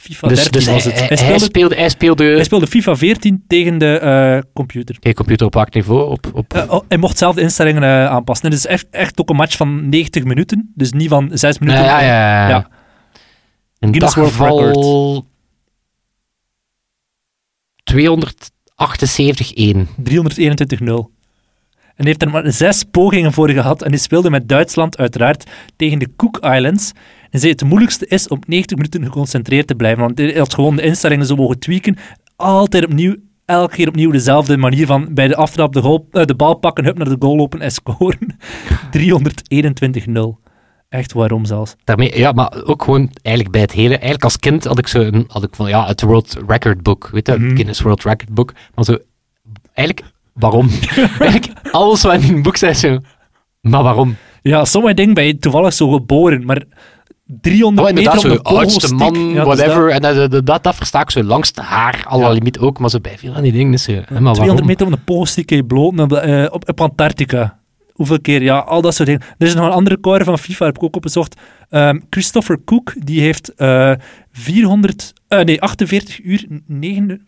FIFA 0.01 0.29
Dus, 0.29 0.37
13 0.37 0.53
dus 0.53 0.65
hij, 0.65 0.75
was 0.75 0.85
het. 0.85 0.99
hij, 0.99 1.07
Hij 1.07 1.27
hij 1.27 1.39
speelde, 1.39 1.75
hij 1.75 1.89
speelde 1.89 2.25
hij 2.25 2.45
speelde 2.45 2.67
FIFA 2.67 2.97
14 2.97 3.45
tegen 3.47 3.79
de 3.79 3.99
eh, 3.99 4.39
computer. 4.55 4.97
Oké, 4.97 5.13
computer 5.13 5.47
op 5.47 5.55
laag 5.55 5.71
niveau. 5.71 6.11
Op, 6.11 6.31
op, 6.33 6.67
oh, 6.69 6.81
hij 6.89 6.99
mocht 6.99 7.19
zelf 7.19 7.35
de 7.35 7.41
instellingen 7.41 7.83
eh, 7.83 8.07
aanpassen. 8.07 8.51
Het 8.51 8.59
is 8.59 8.67
echt, 8.67 8.87
echt 8.91 9.21
ook 9.21 9.31
een 9.31 9.37
match 9.37 9.57
van 9.57 9.89
90 9.89 10.25
minuten, 10.25 10.73
dus 10.75 10.93
niet 10.93 11.09
van 11.09 11.31
6 11.33 11.59
minuten. 11.59 11.85
ja, 11.85 12.01
ja, 12.01 12.09
ja. 12.09 12.49
Ja. 12.49 12.69
In 13.79 13.93
dat 13.93 14.13
geval 14.13 15.27
278-1. 17.93 17.95
321-0. 20.03 21.20
En 22.01 22.07
heeft 22.07 22.23
er 22.23 22.31
maar 22.31 22.53
zes 22.53 22.85
pogingen 22.85 23.33
voor 23.33 23.51
gehad. 23.51 23.83
En 23.83 23.89
hij 23.91 23.99
speelde 23.99 24.31
met 24.31 24.49
Duitsland 24.49 24.99
uiteraard 24.99 25.51
tegen 25.77 25.99
de 25.99 26.09
Cook 26.17 26.39
Islands. 26.39 26.93
En 27.31 27.39
zei 27.41 27.53
het 27.53 27.65
moeilijkste 27.65 28.07
is 28.07 28.29
om 28.29 28.39
90 28.47 28.77
minuten 28.77 29.05
geconcentreerd 29.05 29.67
te 29.67 29.75
blijven. 29.75 30.03
Want 30.03 30.19
hij 30.19 30.33
had 30.33 30.55
gewoon 30.55 30.77
de 30.77 30.83
instellingen 30.83 31.27
zo 31.27 31.37
mogen 31.37 31.59
tweaken. 31.59 31.97
Altijd 32.37 32.85
opnieuw, 32.85 33.17
elke 33.45 33.75
keer 33.75 33.89
opnieuw 33.89 34.11
dezelfde 34.11 34.57
manier 34.57 34.87
van 34.87 35.15
bij 35.15 35.29
de 35.29 35.37
aftrap 35.37 35.73
de, 35.73 35.81
goal, 35.81 36.09
eh, 36.11 36.25
de 36.25 36.35
bal 36.35 36.55
pakken, 36.55 36.85
hup 36.85 36.99
naar 36.99 37.09
de 37.09 37.17
goal 37.19 37.37
lopen 37.37 37.61
en 37.61 37.71
scoren. 37.73 38.37
321-0. 38.91 40.39
Echt 40.89 41.13
waarom 41.13 41.45
zelfs? 41.45 41.77
Daarmee, 41.85 42.19
ja, 42.19 42.33
maar 42.33 42.65
ook 42.65 42.83
gewoon 42.83 43.11
eigenlijk 43.23 43.55
bij 43.55 43.65
het 43.65 43.73
hele. 43.73 43.89
Eigenlijk 43.95 44.25
als 44.25 44.39
kind 44.39 44.65
had 44.65 44.79
ik 44.79 44.87
zo 44.87 45.01
een, 45.01 45.25
had 45.29 45.43
ik 45.43 45.55
van 45.55 45.69
ja, 45.69 45.87
het 45.87 46.03
World 46.03 46.37
Record 46.47 46.83
Book, 46.83 47.09
weet 47.13 47.27
je, 47.27 47.33
Mhm. 47.33 47.45
het 47.45 47.53
Guinness 47.55 47.81
World 47.81 48.03
Record 48.05 48.35
Book. 48.35 48.53
Maar 48.75 48.85
zo, 48.85 48.99
eigenlijk, 49.73 50.07
waarom? 50.41 50.69
eigenlijk, 51.19 51.47
alles 51.71 52.03
wat 52.03 52.23
in 52.23 52.35
het 52.35 52.43
boek 52.43 52.57
zei 52.57 52.75
zo, 52.75 52.99
maar 53.61 53.83
waarom? 53.83 54.17
Ja, 54.43 54.65
sommige 54.65 54.95
dingen 54.95 55.15
ben 55.15 55.25
je 55.27 55.39
toevallig 55.39 55.73
zo 55.73 55.91
geboren, 55.91 56.45
maar 56.45 56.63
300 57.41 57.89
Oh, 57.89 57.95
meter 57.95 58.13
op 58.13 58.19
zo 58.19 58.29
pogelstick, 58.29 58.59
oudste 58.59 58.95
man, 58.95 59.15
ja, 59.29 59.45
dus 59.45 59.57
whatever. 59.57 60.01
dat- 60.01 60.15
en 60.15 60.31
dat, 60.31 60.47
dat, 60.47 60.63
dat, 60.65 60.75
versta 60.75 61.01
ik 61.01 61.11
zo 61.11 61.23
langs 61.23 61.53
de 61.53 61.63
haar, 61.63 62.05
alle 62.09 62.23
Ja. 62.23 62.31
limiet 62.31 62.59
ook, 62.59 62.79
maar 62.79 62.91
zo 62.91 63.01
bij 63.01 63.19
veel 63.19 63.33
van 63.33 63.43
die 63.43 63.53
dingen 63.53 63.79
zo, 63.79 63.93
hè, 63.93 63.99
maar 63.99 64.07
200 64.09 64.39
waarom? 64.39 64.67
meter 64.67 64.87
van 64.89 64.95
de 64.97 65.03
poolstick 65.05 65.51
je 65.51 65.65
bloot 65.65 65.99
op, 66.01 66.13
eh, 66.13 66.47
op, 66.51 66.69
op 66.69 66.81
Antarctica. 66.81 67.59
Hoeveel 68.01 68.21
keer? 68.21 68.43
Ja, 68.43 68.59
al 68.59 68.83
dat 68.83 68.95
soort 68.95 69.09
dingen. 69.09 69.23
Er 69.39 69.47
is 69.47 69.55
nog 69.55 69.67
een 69.67 69.73
andere 69.73 69.95
record 69.95 70.25
van 70.25 70.39
FIFA, 70.39 70.65
heb 70.65 70.77
ik 70.77 70.83
ook 70.83 70.97
opgezocht. 70.97 71.41
Ehm, 71.69 72.01
Christopher 72.11 72.65
Cook, 72.65 72.93
die 72.99 73.21
heeft 73.21 73.55
eh 73.55 73.93
400, 74.33 75.13
eh, 75.29 75.41
nee, 75.41 75.61
48 75.61 76.25
uur, 76.25 76.47
9, 76.67 77.27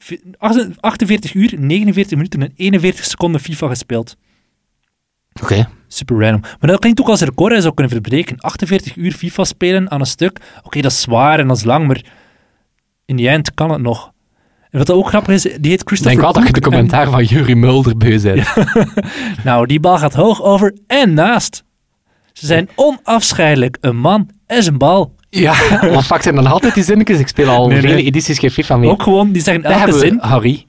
48 0.80 1.34
uur, 1.34 1.54
49 1.58 2.16
minuten 2.16 2.42
en 2.42 2.52
41 2.56 3.04
seconden 3.04 3.40
FIFA 3.40 3.68
gespeeld. 3.68 4.16
Oké, 5.42 5.68
Super 5.88 6.18
random. 6.20 6.40
Maar 6.40 6.70
dat 6.70 6.80
klinkt 6.80 7.00
ook 7.00 7.08
als 7.08 7.20
record 7.20 7.52
hij 7.52 7.60
zou 7.60 7.74
kunnen 7.74 7.92
verbreken. 7.92 8.40
48 8.40 8.96
uur 8.96 9.12
FIFA 9.12 9.44
spelen 9.44 9.90
aan 9.90 10.00
een 10.00 10.06
stuk. 10.06 10.40
Oké, 10.62 10.80
dat 10.80 10.92
is 10.92 11.00
zwaar 11.00 11.38
en 11.38 11.48
dat 11.48 11.56
is 11.56 11.64
lang, 11.64 11.86
maar 11.86 12.04
in 13.04 13.16
die 13.16 13.28
eind 13.28 13.54
kan 13.54 13.70
het 13.70 13.82
nog. 13.82 14.11
En 14.72 14.78
wat 14.78 14.90
ook 14.90 15.08
grappig 15.08 15.34
is, 15.34 15.42
die 15.42 15.70
heet 15.70 15.82
Christopher 15.84 16.04
denk 16.04 16.20
wel 16.20 16.32
dat 16.32 16.46
je 16.46 16.52
de 16.52 16.60
en- 16.60 16.70
commentaar 16.70 17.10
van 17.10 17.24
Jurie 17.24 17.56
Mulder 17.56 17.96
beu 17.96 18.20
bent. 18.20 18.48
Nou, 19.44 19.66
die 19.66 19.80
bal 19.80 19.98
gaat 19.98 20.14
hoog 20.14 20.42
over 20.42 20.76
en 20.86 21.14
naast. 21.14 21.64
Ze 22.32 22.46
zijn 22.46 22.68
onafscheidelijk. 22.74 23.76
Een 23.80 23.96
man 23.96 24.28
is 24.46 24.66
een 24.66 24.78
bal. 24.78 25.14
Ja, 25.30 25.54
wat 25.94 26.06
pakt 26.06 26.22
zijn 26.22 26.34
dan 26.34 26.46
altijd 26.46 26.74
die 26.74 26.84
zinnetjes? 26.84 27.18
Ik 27.18 27.28
speel 27.28 27.48
al 27.48 27.68
Nee, 27.68 27.80
nee. 27.80 27.90
vele 27.90 28.02
edities 28.02 28.38
geen 28.38 28.50
FIFA 28.50 28.76
meer. 28.76 28.90
Ook 28.90 29.02
gewoon, 29.02 29.32
die 29.32 29.42
zeggen 29.42 29.64
elke 29.64 29.92
we 29.92 29.98
zin. 29.98 30.18
Harry. 30.20 30.66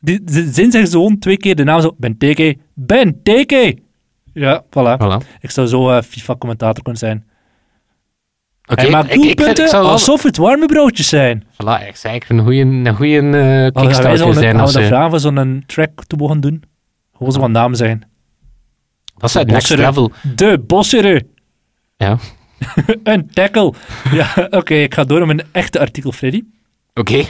Die, 0.00 0.24
de 0.24 0.32
zin 0.52 0.70
zeggen 0.70 0.86
ze 0.90 0.96
gewoon 0.96 1.18
twee 1.18 1.36
keer 1.36 1.56
de 1.56 1.64
naam 1.64 1.80
zo. 1.80 1.94
Benteke. 1.98 2.56
Benteke. 2.74 3.76
Ja, 4.32 4.62
voilà. 4.64 5.00
Voilà. 5.02 5.38
Ik 5.40 5.50
zou 5.50 5.66
zo 5.66 5.90
eh, 5.90 6.02
FIFA-commentator 6.02 6.82
kunnen 6.82 7.00
zijn. 7.00 7.24
Oké, 8.68 8.80
Hij 8.80 8.90
maakt 8.90 9.06
ik, 9.06 9.12
ik, 9.12 9.20
vind- 9.22 9.36
doelpunten 9.36 9.64
ik 9.64 9.70
zou 9.70 9.82
wel... 9.82 9.92
alsof 9.92 10.22
het 10.22 10.36
warme 10.36 10.66
broodjes 10.66 11.08
zijn. 11.08 11.42
Voilà, 11.42 11.86
ik 11.88 11.96
zei 11.96 12.12
eigenlijk 12.12 12.28
een 12.28 12.40
goede 12.40 12.60
een 12.60 12.96
goeie, 12.96 13.18
eh 13.20 13.24
Oh, 13.26 13.32
wij 13.32 13.70
kickstarter 13.70 14.34
zijn. 14.34 14.56
Als, 14.56 14.72
we 14.72 14.78
dat 14.78 14.82
eh, 14.82 14.86
vragen 14.86 15.10
voor 15.10 15.20
zo'n 15.20 15.62
track 15.66 16.04
te 16.04 16.16
mogen 16.16 16.40
doen? 16.40 16.62
Gewoon 17.16 17.32
zo 17.32 17.40
wat 17.40 17.50
namen 17.50 17.76
zijn. 17.76 18.08
dat 19.16 19.28
is 19.28 19.34
het 19.34 19.46
next 19.50 19.70
level. 19.76 20.12
De 20.34 20.62
Bossere. 20.66 21.26
Ja. 21.96 22.18
een 23.02 23.30
tackle. 23.30 23.72
Ja, 24.12 24.34
oké, 24.50 24.74
ik 24.74 24.94
ga 24.94 25.04
door 25.04 25.26
met 25.26 25.40
een 25.40 25.46
echte 25.52 25.78
artikel, 25.80 26.12
Freddy. 26.12 26.42
Oké. 26.94 27.24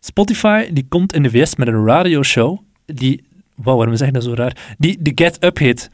Spotify 0.00 0.72
die 0.72 0.86
komt 0.88 1.12
in 1.12 1.22
de 1.22 1.30
VS 1.30 1.56
met 1.56 1.68
een 1.68 1.86
radioshow 1.86 2.58
die, 2.86 3.24
wow, 3.54 3.76
waarom 3.76 3.96
zeg 3.96 4.06
je 4.06 4.12
dat 4.12 4.22
zo 4.24 4.34
raar? 4.34 4.74
Die 4.78 4.98
de 5.00 5.12
Get 5.14 5.44
Up 5.44 5.58
heet. 5.58 5.90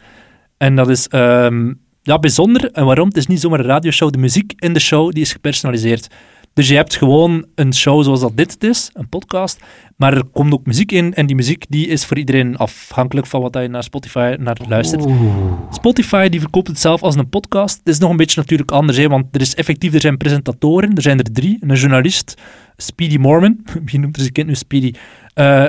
En 0.56 0.76
dat 0.76 0.88
is 0.88 1.08
ehm, 1.08 1.72
ja, 2.09 2.18
bijzonder. 2.18 2.71
En 2.71 2.85
waarom? 2.85 3.09
Het 3.09 3.16
is 3.16 3.27
niet 3.27 3.40
zomaar 3.40 3.61
een 3.61 3.66
radioshow. 3.66 4.11
De 4.11 4.18
muziek 4.18 4.53
in 4.57 4.73
de 4.73 4.81
show 4.81 5.12
die 5.12 5.23
is 5.23 5.33
gepersonaliseerd. 5.33 6.09
Dus 6.55 6.68
je 6.68 6.75
hebt 6.75 6.97
gewoon 6.97 7.47
een 7.55 7.75
show 7.75 8.03
zoals 8.03 8.21
dat 8.21 8.37
dit 8.37 8.64
is, 8.64 8.90
een 8.92 9.09
podcast, 9.09 9.61
maar 9.97 10.14
er 10.14 10.25
komt 10.25 10.53
ook 10.53 10.66
muziek 10.66 10.92
in 10.92 11.14
en 11.14 11.27
die 11.27 11.37
muziek 11.37 11.64
die 11.68 11.87
is 11.87 12.05
voor 12.05 12.18
iedereen 12.18 12.57
afhankelijk 12.57 13.27
van 13.27 13.40
wat 13.40 13.55
je 13.55 13.68
naar 13.68 13.83
Spotify 13.83 14.37
naar 14.38 14.57
luistert. 14.68 15.07
Oeh. 15.07 15.53
Spotify 15.71 16.29
die 16.29 16.40
verkoopt 16.40 16.68
het 16.68 16.81
zelf 16.81 17.03
als 17.03 17.16
een 17.16 17.29
podcast. 17.29 17.79
Het 17.79 17.88
is 17.88 17.99
nog 17.99 18.11
een 18.11 18.16
beetje 18.16 18.40
natuurlijk 18.40 18.71
anders, 18.71 18.99
hè, 18.99 19.09
want 19.09 19.27
er 19.35 19.40
is 19.40 19.55
effectief, 19.55 19.94
er 19.94 20.01
zijn 20.01 20.16
presentatoren, 20.16 20.94
er 20.94 21.03
zijn 21.03 21.18
er 21.18 21.33
drie. 21.33 21.57
Een 21.61 21.77
journalist, 21.77 22.35
Speedy 22.77 23.16
Mormon, 23.16 23.64
wie 23.88 24.01
noemt 24.01 24.16
er 24.16 24.23
zijn 24.23 24.33
kind 24.33 24.47
nu 24.47 24.55
Speedy? 24.55 24.92
Eh, 25.35 25.66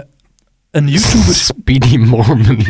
een 0.71 0.87
YouTuber, 0.87 1.33
Speedy 1.33 1.97
Mormon. 1.97 2.65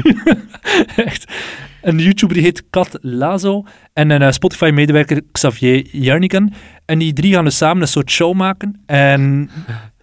echt, 0.96 1.32
een 1.82 2.00
YouTuber 2.00 2.36
die 2.36 2.46
heet 2.46 2.63
Kat 2.70 2.98
Lazo 3.02 3.63
en 3.94 4.10
een 4.10 4.22
eh, 4.22 4.32
Spotify-medewerker 4.32 5.22
Xavier 5.32 5.88
Jarnigan. 5.92 6.54
En 6.86 7.00
die 7.00 7.13
drie 7.13 7.34
gaan 7.34 7.44
dus 7.44 7.58
samen 7.58 7.82
een 7.82 7.88
soort 7.88 8.12
show 8.12 8.34
maken. 8.34 8.82
En 8.86 9.50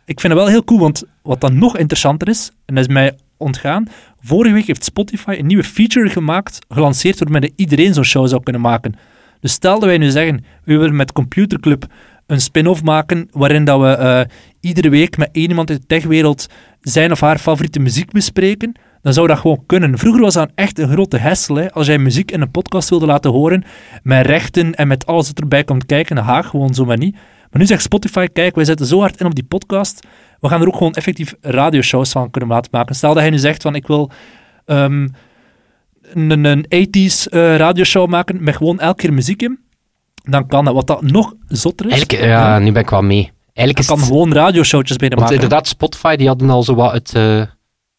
ik 0.04 0.20
vind 0.20 0.32
het 0.32 0.42
wel 0.42 0.50
heel 0.50 0.64
cool, 0.64 0.80
want 0.80 1.02
wat 1.22 1.40
dan 1.40 1.58
nog 1.58 1.76
interessanter 1.76 2.28
is, 2.28 2.50
en 2.64 2.74
dat 2.74 2.84
is 2.86 2.92
mij 2.92 3.12
ontgaan, 3.36 3.88
vorige 4.20 4.54
week 4.54 4.66
heeft 4.66 4.84
Spotify 4.84 5.36
een 5.38 5.46
nieuwe 5.46 5.64
feature 5.64 6.08
gemaakt, 6.08 6.58
gelanceerd, 6.68 7.18
waarmee 7.18 7.52
iedereen 7.56 7.94
zo'n 7.94 8.04
show 8.04 8.28
zou 8.28 8.42
kunnen 8.42 8.62
maken. 8.62 8.94
Dus 9.40 9.52
stel 9.52 9.78
dat 9.78 9.88
wij 9.88 9.98
nu 9.98 10.10
zeggen, 10.10 10.44
we 10.64 10.76
willen 10.76 10.96
met 10.96 11.12
Computerclub 11.12 11.86
een 12.26 12.40
spin-off 12.40 12.82
maken, 12.82 13.28
waarin 13.32 13.64
dat 13.64 13.80
we 13.80 13.86
eh, 13.88 14.20
iedere 14.60 14.88
week 14.88 15.16
met 15.16 15.28
één 15.32 15.48
iemand 15.48 15.70
uit 15.70 15.80
de 15.80 15.86
techwereld 15.86 16.46
zijn 16.80 17.12
of 17.12 17.20
haar 17.20 17.38
favoriete 17.38 17.78
muziek 17.78 18.10
bespreken, 18.10 18.74
dan 19.06 19.14
zou 19.14 19.26
dat 19.26 19.38
gewoon 19.38 19.62
kunnen. 19.66 19.98
Vroeger 19.98 20.20
was 20.20 20.34
dat 20.34 20.50
echt 20.54 20.78
een 20.78 20.88
grote 20.88 21.18
hassel. 21.18 21.56
Hè? 21.56 21.72
Als 21.72 21.86
jij 21.86 21.98
muziek 21.98 22.30
in 22.30 22.40
een 22.40 22.50
podcast 22.50 22.88
wilde 22.88 23.06
laten 23.06 23.30
horen, 23.30 23.64
met 24.02 24.26
rechten 24.26 24.74
en 24.74 24.88
met 24.88 25.06
alles 25.06 25.26
wat 25.26 25.40
erbij 25.40 25.64
komt 25.64 25.86
kijken, 25.86 26.16
dan 26.16 26.24
ga 26.24 26.42
gewoon 26.42 26.74
zomaar 26.74 26.98
niet. 26.98 27.14
Maar 27.50 27.60
nu 27.60 27.66
zegt 27.66 27.82
Spotify, 27.82 28.26
kijk, 28.26 28.54
wij 28.54 28.64
zetten 28.64 28.86
zo 28.86 29.00
hard 29.00 29.20
in 29.20 29.26
op 29.26 29.34
die 29.34 29.44
podcast, 29.44 30.06
we 30.40 30.48
gaan 30.48 30.60
er 30.60 30.66
ook 30.66 30.76
gewoon 30.76 30.92
effectief 30.92 31.34
radioshows 31.40 32.12
van 32.12 32.30
kunnen 32.30 32.50
laten 32.50 32.70
maken. 32.72 32.94
Stel 32.94 33.12
dat 33.12 33.22
hij 33.22 33.30
nu 33.30 33.38
zegt 33.38 33.62
van, 33.62 33.74
ik 33.74 33.86
wil 33.86 34.10
ehm, 34.64 35.08
een, 36.12 36.44
een 36.44 36.64
80s 36.64 37.28
eh, 37.30 37.56
radioshow 37.56 38.08
maken 38.08 38.44
met 38.44 38.56
gewoon 38.56 38.80
elke 38.80 39.02
keer 39.02 39.12
muziek 39.12 39.42
in, 39.42 39.58
dan 40.22 40.46
kan 40.46 40.64
dat. 40.64 40.74
Wat 40.74 40.86
dat 40.86 41.02
nog 41.02 41.34
zotter 41.48 41.86
is, 41.86 41.92
Eigenlijk, 41.92 42.24
ja, 42.24 42.58
nu 42.58 42.72
ben 42.72 42.82
ik 42.82 42.90
wel 42.90 43.02
mee. 43.02 43.32
Eigenlijk 43.52 43.76
dan 43.76 43.80
is 43.84 43.86
kan 43.86 43.98
het... 43.98 44.06
gewoon 44.06 44.32
radioshowtjes 44.32 44.96
bij 44.96 45.08
de 45.08 45.14
Want 45.14 45.28
maken. 45.28 45.42
inderdaad, 45.42 45.68
Spotify, 45.68 46.16
die 46.16 46.26
hadden 46.26 46.50
al 46.50 46.62
zo 46.62 46.74
wat 46.74 46.92
het... 46.92 47.14
eh, 47.14 47.42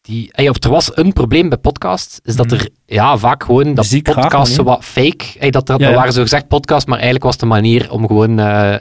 die 0.08 0.48
of 0.48 0.64
er 0.64 0.70
was 0.70 0.96
een 0.96 1.12
probleem 1.12 1.48
bij 1.48 1.58
podcasts, 1.58 2.20
is 2.22 2.36
dat 2.36 2.52
er 2.52 2.68
ja, 2.86 3.16
vaak 3.16 3.42
gewoon 3.44 3.74
dat 3.74 4.02
podcasts 4.02 4.54
zo 4.54 4.62
wat 4.62 4.84
fake, 4.84 5.50
dat, 5.50 5.66
dat, 5.66 5.66
Ja, 5.66 5.76
dat 5.76 5.80
ja. 5.80 5.94
waren 5.94 6.12
zo 6.12 6.22
gezegd 6.22 6.48
podcasts, 6.48 6.84
maar 6.84 6.94
eigenlijk 6.98 7.24
was 7.24 7.34
het 7.34 7.42
een 7.42 7.48
manier 7.48 7.90
om 7.90 8.06
gewoon 8.06 8.38
eh, 8.38 8.74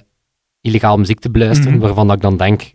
illegaal 0.61 0.97
muziek 0.97 1.19
te 1.19 1.31
beluisteren, 1.31 1.73
Mhm. 1.73 1.81
waarvan 1.81 2.07
dat 2.07 2.15
ik 2.15 2.21
dan 2.21 2.37
denk, 2.37 2.73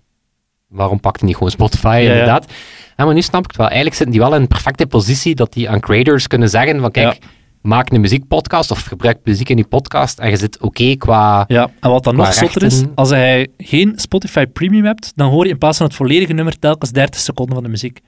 waarom 0.69 1.01
pakt 1.01 1.19
hij 1.19 1.27
niet 1.29 1.37
gewoon 1.37 1.53
Spotify, 1.53 2.01
ja. 2.03 2.11
inderdaad. 2.11 2.53
Ja, 2.97 3.05
maar 3.05 3.15
nu 3.15 3.23
snap 3.23 3.43
ik 3.43 3.47
het 3.47 3.57
wel. 3.57 3.67
Eigenlijk 3.67 3.97
zitten 3.97 4.15
die 4.17 4.25
wel 4.25 4.35
in 4.35 4.41
een 4.41 4.49
perfecte 4.49 4.87
positie 4.87 5.35
dat 5.35 5.53
die 5.53 5.71
aan 5.71 5.81
creators 5.81 6.27
kunnen 6.27 6.49
zeggen 6.49 6.81
van 6.81 6.91
kijk, 6.91 7.19
maak 7.63 7.91
een 7.93 8.01
muziekpodcast 8.01 8.71
of 8.71 8.85
gebruik 8.85 9.19
muziek 9.25 9.49
in 9.49 9.57
je 9.57 9.65
podcast 9.65 10.19
en 10.19 10.31
je 10.31 10.37
zit 10.37 10.61
oké 10.61 10.97
qua... 10.97 11.45
Ja, 11.49 11.71
en 11.81 11.91
wat 11.91 12.05
dan 12.05 12.17
nog 12.17 12.35
zotter 12.35 12.63
is, 12.63 12.83
als 12.95 13.11
hij 13.11 13.49
geen 13.59 13.93
Spotify 13.97 14.47
Premium 14.47 14.85
hebt, 14.85 15.13
dan 15.15 15.31
hoor 15.31 15.45
je 15.45 15.51
in 15.51 15.59
plaats 15.59 15.77
van 15.77 15.87
het 15.87 15.97
volledige 15.97 16.33
nummer 16.33 16.59
telkens 16.59 16.91
30 16.93 17.21
seconden 17.21 17.55
van 17.55 17.65
de 17.65 17.71
muziek. 17.71 18.01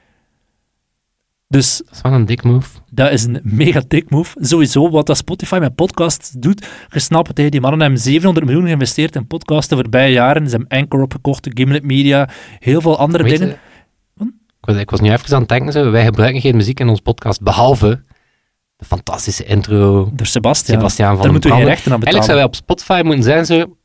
Dus 1.55 1.77
Dat 1.77 1.95
is 1.95 2.01
wel 2.03 2.12
een 2.12 2.25
dik 2.25 2.43
move. 2.43 2.69
dat 2.90 3.11
is 3.11 3.25
een 3.25 3.40
mega 3.43 3.83
dik 3.88 4.11
move. 4.11 4.37
Sowieso, 4.40 4.90
wat 4.90 5.07
dat 5.07 5.17
Spotify 5.17 5.59
met 5.61 5.75
podcasts 5.75 6.31
doet, 6.31 6.67
je 6.88 6.99
snapt 6.99 7.38
het, 7.38 7.53
die 7.53 7.61
mannen 7.61 7.81
hebben 7.81 8.01
700 8.01 8.47
miljoen 8.47 8.64
geïnvesteerd 8.64 9.17
in 9.17 9.27
podcasts 9.27 9.69
de 9.69 9.75
voorbije 9.75 10.12
jaren. 10.12 10.49
Ze 10.49 10.57
hebben 10.57 10.79
Anchor 10.79 11.03
opgekocht, 11.03 11.49
Gimlet 11.53 11.83
Media, 11.83 12.29
heel 12.59 12.81
veel 12.81 12.99
andere 12.99 13.23
Weet 13.23 13.38
dingen. 13.38 13.57
ik, 14.19 14.31
was, 14.61 14.77
ik 14.77 14.90
was 14.90 15.01
nu 15.01 15.11
even 15.12 15.35
aan 15.35 15.40
het 15.40 15.49
denken, 15.49 15.73
zo, 15.73 15.90
wij 15.90 16.05
gebruiken 16.05 16.40
geen 16.40 16.57
muziek 16.57 16.81
in 16.81 16.88
ons 16.88 17.01
podcast, 17.01 17.43
behalve 17.43 18.03
de 18.77 18.85
fantastische 18.85 19.45
intro. 19.45 20.11
Door 20.12 20.27
Sebastian. 20.27 20.77
Sebastiaan 20.79 21.14
van 21.14 21.23
Daar 21.23 21.33
moeten 21.33 21.51
we 21.51 21.57
geen 21.57 21.64
rechten 21.64 21.93
aan 21.93 22.01
betalen. 22.01 22.21
Eigenlijk 22.21 22.25
zou 22.25 22.37
wij 22.37 22.47
op 22.47 22.55
Spotify 22.55 23.03
moeten 23.05 23.25
zijn 23.25 23.47
zo... 23.47 23.77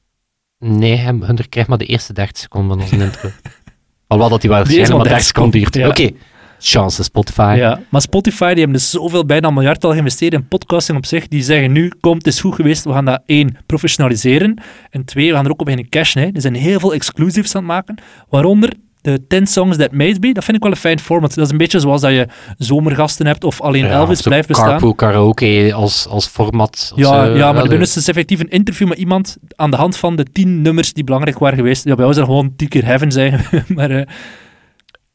Nee, 0.58 0.98
hun 0.98 1.50
krijgt 1.50 1.70
maar 1.70 1.78
de 1.78 1.86
eerste 1.86 2.14
30 2.14 2.38
seconden 2.38 2.70
van 2.70 2.82
onze 2.82 3.06
intro. 3.06 3.30
Alhoewel 4.08 4.30
dat 4.30 4.42
die 4.42 4.50
waarschijnlijk 4.50 4.90
maar 4.90 4.98
maar 4.98 5.08
30 5.08 5.26
seconden 5.26 5.60
duurt. 5.60 5.74
30 5.74 5.92
Oké, 5.92 6.16
chance 6.60 7.04
Spotify. 7.04 7.54
Ja, 7.58 7.80
maar 7.89 8.02
Spotify 8.02 8.48
die 8.54 8.58
hebben 8.63 8.74
dus 8.74 8.89
zoveel, 8.89 9.26
bijna 9.26 9.48
een 9.48 9.54
miljard 9.54 9.84
al 9.84 9.91
geïnvesteerd 9.91 10.34
in 10.34 10.48
podcasting 10.48 10.98
op 10.98 11.06
zich. 11.06 11.28
Die 11.28 11.43
zeggen 11.43 11.72
nu, 11.72 11.91
kom, 12.00 12.17
het 12.17 12.28
is 12.28 12.39
goed 12.41 12.56
geweest, 12.56 12.84
we 12.84 12.91
gaan 12.93 13.06
dat 13.06 13.22
één, 13.26 13.58
professionaliseren. 13.65 14.62
En 14.89 15.06
twee, 15.06 15.30
we 15.30 15.36
gaan 15.36 15.45
er 15.45 15.52
ook 15.52 15.60
op 15.60 15.65
beginnen 15.65 15.89
cashen. 15.91 16.22
Hè. 16.22 16.28
Er 16.34 16.41
zijn 16.41 16.56
heel 16.56 16.80
veel 16.80 16.93
exclusives 16.93 17.56
aan 17.56 17.62
het 17.62 17.72
maken, 17.72 17.95
waaronder 18.30 18.74
de 19.02 19.28
10 19.28 19.48
Songs 19.48 19.78
That 19.78 19.91
Made 19.91 20.17
Me. 20.19 20.34
Dat 20.34 20.43
vind 20.43 20.58
ik 20.58 20.63
wel 20.63 20.72
een 20.72 20.78
fijn 20.78 21.00
format. 21.00 21.34
Dat 21.36 21.45
is 21.45 21.52
een 21.52 21.58
beetje 21.58 21.80
zoals 21.80 22.02
dat 22.02 22.12
je 22.12 22.28
zomergasten 22.58 23.26
hebt 23.26 23.43
of 23.43 23.62
alleen 23.62 23.86
Ja, 23.86 23.91
Elvis 23.91 24.22
blijft 24.22 24.48
bestaan. 24.48 24.67
Carpool 24.69 24.93
karaoke 24.93 25.72
als, 25.76 26.08
als 26.08 26.28
format. 26.28 26.91
Ja, 26.95 27.26
zo. 27.26 27.36
ja, 27.38 27.52
maar 27.52 27.62
de- 27.63 27.67
de 27.67 27.74
doen 27.74 27.84
is 27.84 27.93
dus 27.93 28.08
effectief 28.08 28.39
een 28.39 28.50
interview 28.50 28.88
met 28.88 28.98
iemand 28.98 29.38
aan 29.56 29.72
de 29.72 29.78
hand 29.78 29.98
van 29.98 30.15
de 30.15 30.24
tien 30.32 30.62
nummers 30.62 30.93
die 30.93 31.04
belangrijk 31.04 31.39
waren 31.39 31.58
geweest. 31.58 31.84
Ja, 31.86 31.95
bij 31.95 32.06
ons 32.06 32.17
gewoon 32.17 32.54
tien 32.56 32.67
keer 32.67 32.86
Heaven 32.86 33.12
zijn, 33.12 33.39
maar 33.76 33.91
eh, 33.91 34.06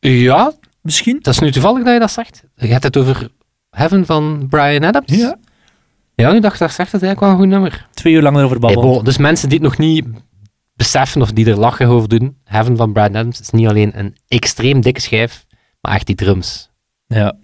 Ja, 0.01 0.53
misschien. 0.85 1.19
dat 1.21 1.35
is 1.35 1.41
nu 1.41 1.53
toevallig 1.53 1.85
dat 1.85 1.93
je 1.93 1.99
dat 1.99 2.11
zegt. 2.11 2.45
Je 2.55 2.67
hebt 2.67 2.83
het 2.83 2.97
over 2.97 3.29
Heaven 3.71 4.07
van 4.07 4.47
Brian 4.49 4.85
Adams. 4.85 5.13
Ja. 5.13 5.37
Ja, 6.15 6.33
nu 6.33 6.41
dacht 6.41 6.55
ik, 6.55 6.61
dat 6.61 6.73
zegt 6.73 6.93
het 6.93 7.03
eigenlijk 7.03 7.21
wel 7.21 7.31
een 7.31 7.37
goed 7.37 7.61
nummer. 7.61 7.89
Twee 7.95 8.15
uur 8.15 8.23
lang 8.23 8.37
erover 8.37 8.59
babbelen. 8.59 9.05
dus 9.05 9.19
mensen 9.19 9.49
die 9.49 9.59
het 9.59 9.67
nog 9.67 9.79
niet 9.79 10.07
beseffen 10.77 11.23
of 11.23 11.33
die 11.33 11.51
er 11.51 11.59
lachen 11.59 11.87
over 11.89 12.09
doen, 12.09 12.37
Heaven 12.45 12.77
van 12.77 12.93
Brian 12.93 13.17
Adams 13.17 13.41
is 13.41 13.51
niet 13.51 13.69
alleen 13.69 13.99
een 13.99 14.17
extreem 14.29 14.81
dikke 14.81 15.01
schijf, 15.01 15.47
maar 15.81 15.95
echt 15.95 16.07
die 16.07 16.15
drums. 16.17 16.71
ja. 17.07 17.37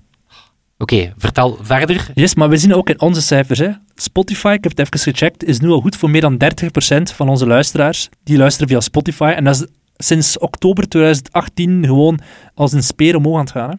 Oké, 0.79 1.13
vertel 1.17 1.59
verder. 1.63 2.11
Yes, 2.15 2.35
maar 2.35 2.49
we 2.49 2.57
zien 2.57 2.75
ook 2.75 2.89
in 2.89 3.01
onze 3.01 3.23
cijfers. 3.23 3.59
Hè. 3.59 3.71
Spotify, 3.95 4.55
ik 4.57 4.65
heb 4.65 4.77
het 4.77 4.79
even 4.79 5.13
gecheckt, 5.13 5.45
is 5.45 5.61
nu 5.61 5.69
al 5.69 5.81
goed 5.81 5.97
voor 5.97 6.11
meer 6.11 6.21
dan 6.21 6.37
30% 6.37 7.03
van 7.15 7.29
onze 7.29 7.47
luisteraars. 7.47 8.09
Die 8.25 8.37
luisteren 8.37 8.69
via 8.69 8.81
Spotify. 8.81 9.33
En 9.37 9.45
dat 9.45 9.55
is 9.55 9.67
sinds 10.03 10.39
oktober 10.39 10.89
2018 10.89 11.85
gewoon 11.85 12.19
als 12.55 12.73
een 12.73 12.83
speer 12.83 13.17
omhoog 13.17 13.35
aan 13.35 13.41
het 13.41 13.51
gaan. 13.51 13.71
Hè. 13.71 13.77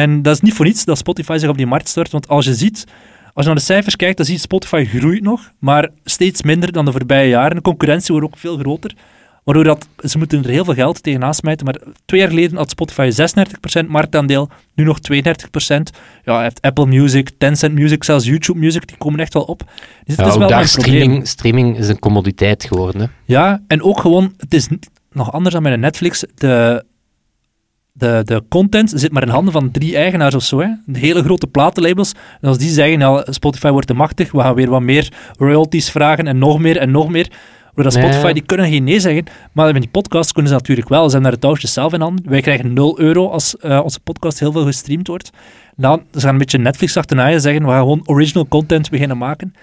En 0.00 0.22
dat 0.22 0.34
is 0.34 0.40
niet 0.40 0.54
voor 0.54 0.64
niets 0.66 0.84
dat 0.84 0.98
Spotify 0.98 1.36
zich 1.38 1.48
op 1.48 1.56
die 1.56 1.66
markt 1.66 1.88
stort. 1.88 2.10
Want 2.10 2.28
als 2.28 2.44
je 2.44 2.54
ziet, 2.54 2.84
als 3.34 3.44
je 3.44 3.50
naar 3.50 3.54
de 3.54 3.60
cijfers 3.64 3.96
kijkt, 3.96 4.16
dan 4.16 4.26
zie 4.26 4.34
je 4.34 4.40
Spotify 4.40 4.84
groeit 4.84 5.22
nog, 5.22 5.52
maar 5.58 5.88
steeds 6.04 6.42
minder 6.42 6.72
dan 6.72 6.84
de 6.84 6.92
voorbije 6.92 7.28
jaren. 7.28 7.56
De 7.56 7.62
concurrentie 7.62 8.14
wordt 8.14 8.26
ook 8.32 8.38
veel 8.38 8.56
groter. 8.58 8.94
Waardoor 9.44 9.64
dat, 9.64 9.88
ze 10.10 10.18
moeten 10.18 10.44
er 10.44 10.50
heel 10.50 10.64
veel 10.64 10.74
geld 10.74 11.02
tegenaan 11.02 11.34
smijten. 11.34 11.66
Maar 11.66 11.76
twee 12.04 12.20
jaar 12.20 12.28
geleden 12.28 12.56
had 12.56 12.70
Spotify 12.70 13.10
36% 13.82 13.86
marktaandeel, 13.88 14.48
nu 14.74 14.84
nog 14.84 14.98
32%. 14.98 15.16
Ja, 16.24 16.36
je 16.36 16.42
hebt 16.42 16.60
Apple 16.60 16.86
Music, 16.86 17.30
Tencent 17.38 17.74
Music, 17.74 18.04
zelfs 18.04 18.24
YouTube 18.26 18.58
Music, 18.58 18.86
die 18.88 18.96
komen 18.96 19.20
echt 19.20 19.34
wel 19.34 19.42
op. 19.42 19.58
Dus 20.04 20.16
het 20.16 20.16
Ja, 20.26 20.26
is 20.32 20.36
wel 20.36 20.48
daar 20.48 20.60
een 20.60 20.66
probleem. 20.68 20.92
streaming, 20.94 21.28
streaming 21.28 21.78
is 21.78 21.88
een 21.88 21.98
commoditeit 21.98 22.64
geworden. 22.64 23.00
Hè. 23.00 23.06
Ja, 23.24 23.60
en 23.66 23.82
ook 23.82 24.00
gewoon, 24.00 24.34
het 24.36 24.54
is 24.54 24.68
niet- 24.68 24.90
nog 25.10 25.32
anders 25.32 25.54
dan 25.54 25.62
bij 25.62 25.76
Netflix. 25.76 26.24
De, 26.34 26.84
de, 27.92 28.22
de 28.24 28.42
content 28.48 28.92
zit 28.94 29.12
maar 29.12 29.22
in 29.22 29.28
handen 29.28 29.52
van 29.52 29.70
drie 29.70 29.96
eigenaars 29.96 30.34
of 30.34 30.42
zo. 30.42 30.60
Hè. 30.60 30.68
De 30.86 30.98
hele 30.98 31.22
grote 31.22 31.46
platenlabels. 31.46 32.12
En 32.40 32.48
als 32.48 32.58
die 32.58 32.70
zeggen, 32.70 32.98
nou, 32.98 33.22
Spotify 33.32 33.70
wordt 33.70 33.86
te 33.86 33.94
machtig, 33.94 34.32
we 34.32 34.40
gaan 34.40 34.54
weer 34.54 34.70
wat 34.70 34.82
meer 34.82 35.12
royalties 35.38 35.90
vragen 35.90 36.26
en 36.26 36.38
nog 36.38 36.58
meer 36.58 36.76
en 36.76 36.90
nog 36.90 37.08
meer. 37.08 37.30
Doordat. 37.74 37.92
Spotify, 37.92 38.32
die 38.32 38.42
kunnen 38.42 38.68
geen 38.68 38.84
nee 38.84 39.00
zeggen. 39.00 39.24
Maar 39.52 39.72
met 39.72 39.82
die 39.82 39.90
podcast 39.90 40.32
kunnen 40.32 40.50
ze 40.50 40.56
natuurlijk 40.56 40.88
wel. 40.88 41.04
Ze 41.04 41.10
hebben 41.10 41.22
daar 41.22 41.32
het 41.32 41.40
touwtje 41.40 41.68
zelf 41.68 41.92
in 41.92 42.00
handen. 42.00 42.30
Wij 42.30 42.40
krijgen 42.40 42.72
0 42.72 43.00
euro 43.00 43.28
als 43.28 43.56
eh, 43.56 43.80
onze 43.82 44.00
podcast 44.00 44.38
heel 44.38 44.52
veel 44.52 44.64
gestreamd 44.64 45.06
wordt. 45.06 45.30
Dan 45.76 46.02
ze 46.12 46.20
gaan 46.20 46.32
een 46.32 46.38
beetje 46.38 46.58
Netflix 46.58 46.96
achterna 46.96 47.30
en 47.30 47.40
zeggen, 47.40 47.62
we 47.62 47.68
gaan 47.68 47.78
gewoon 47.78 48.02
original 48.04 48.46
content 48.48 48.90
beginnen 48.90 49.18
maken. 49.18 49.54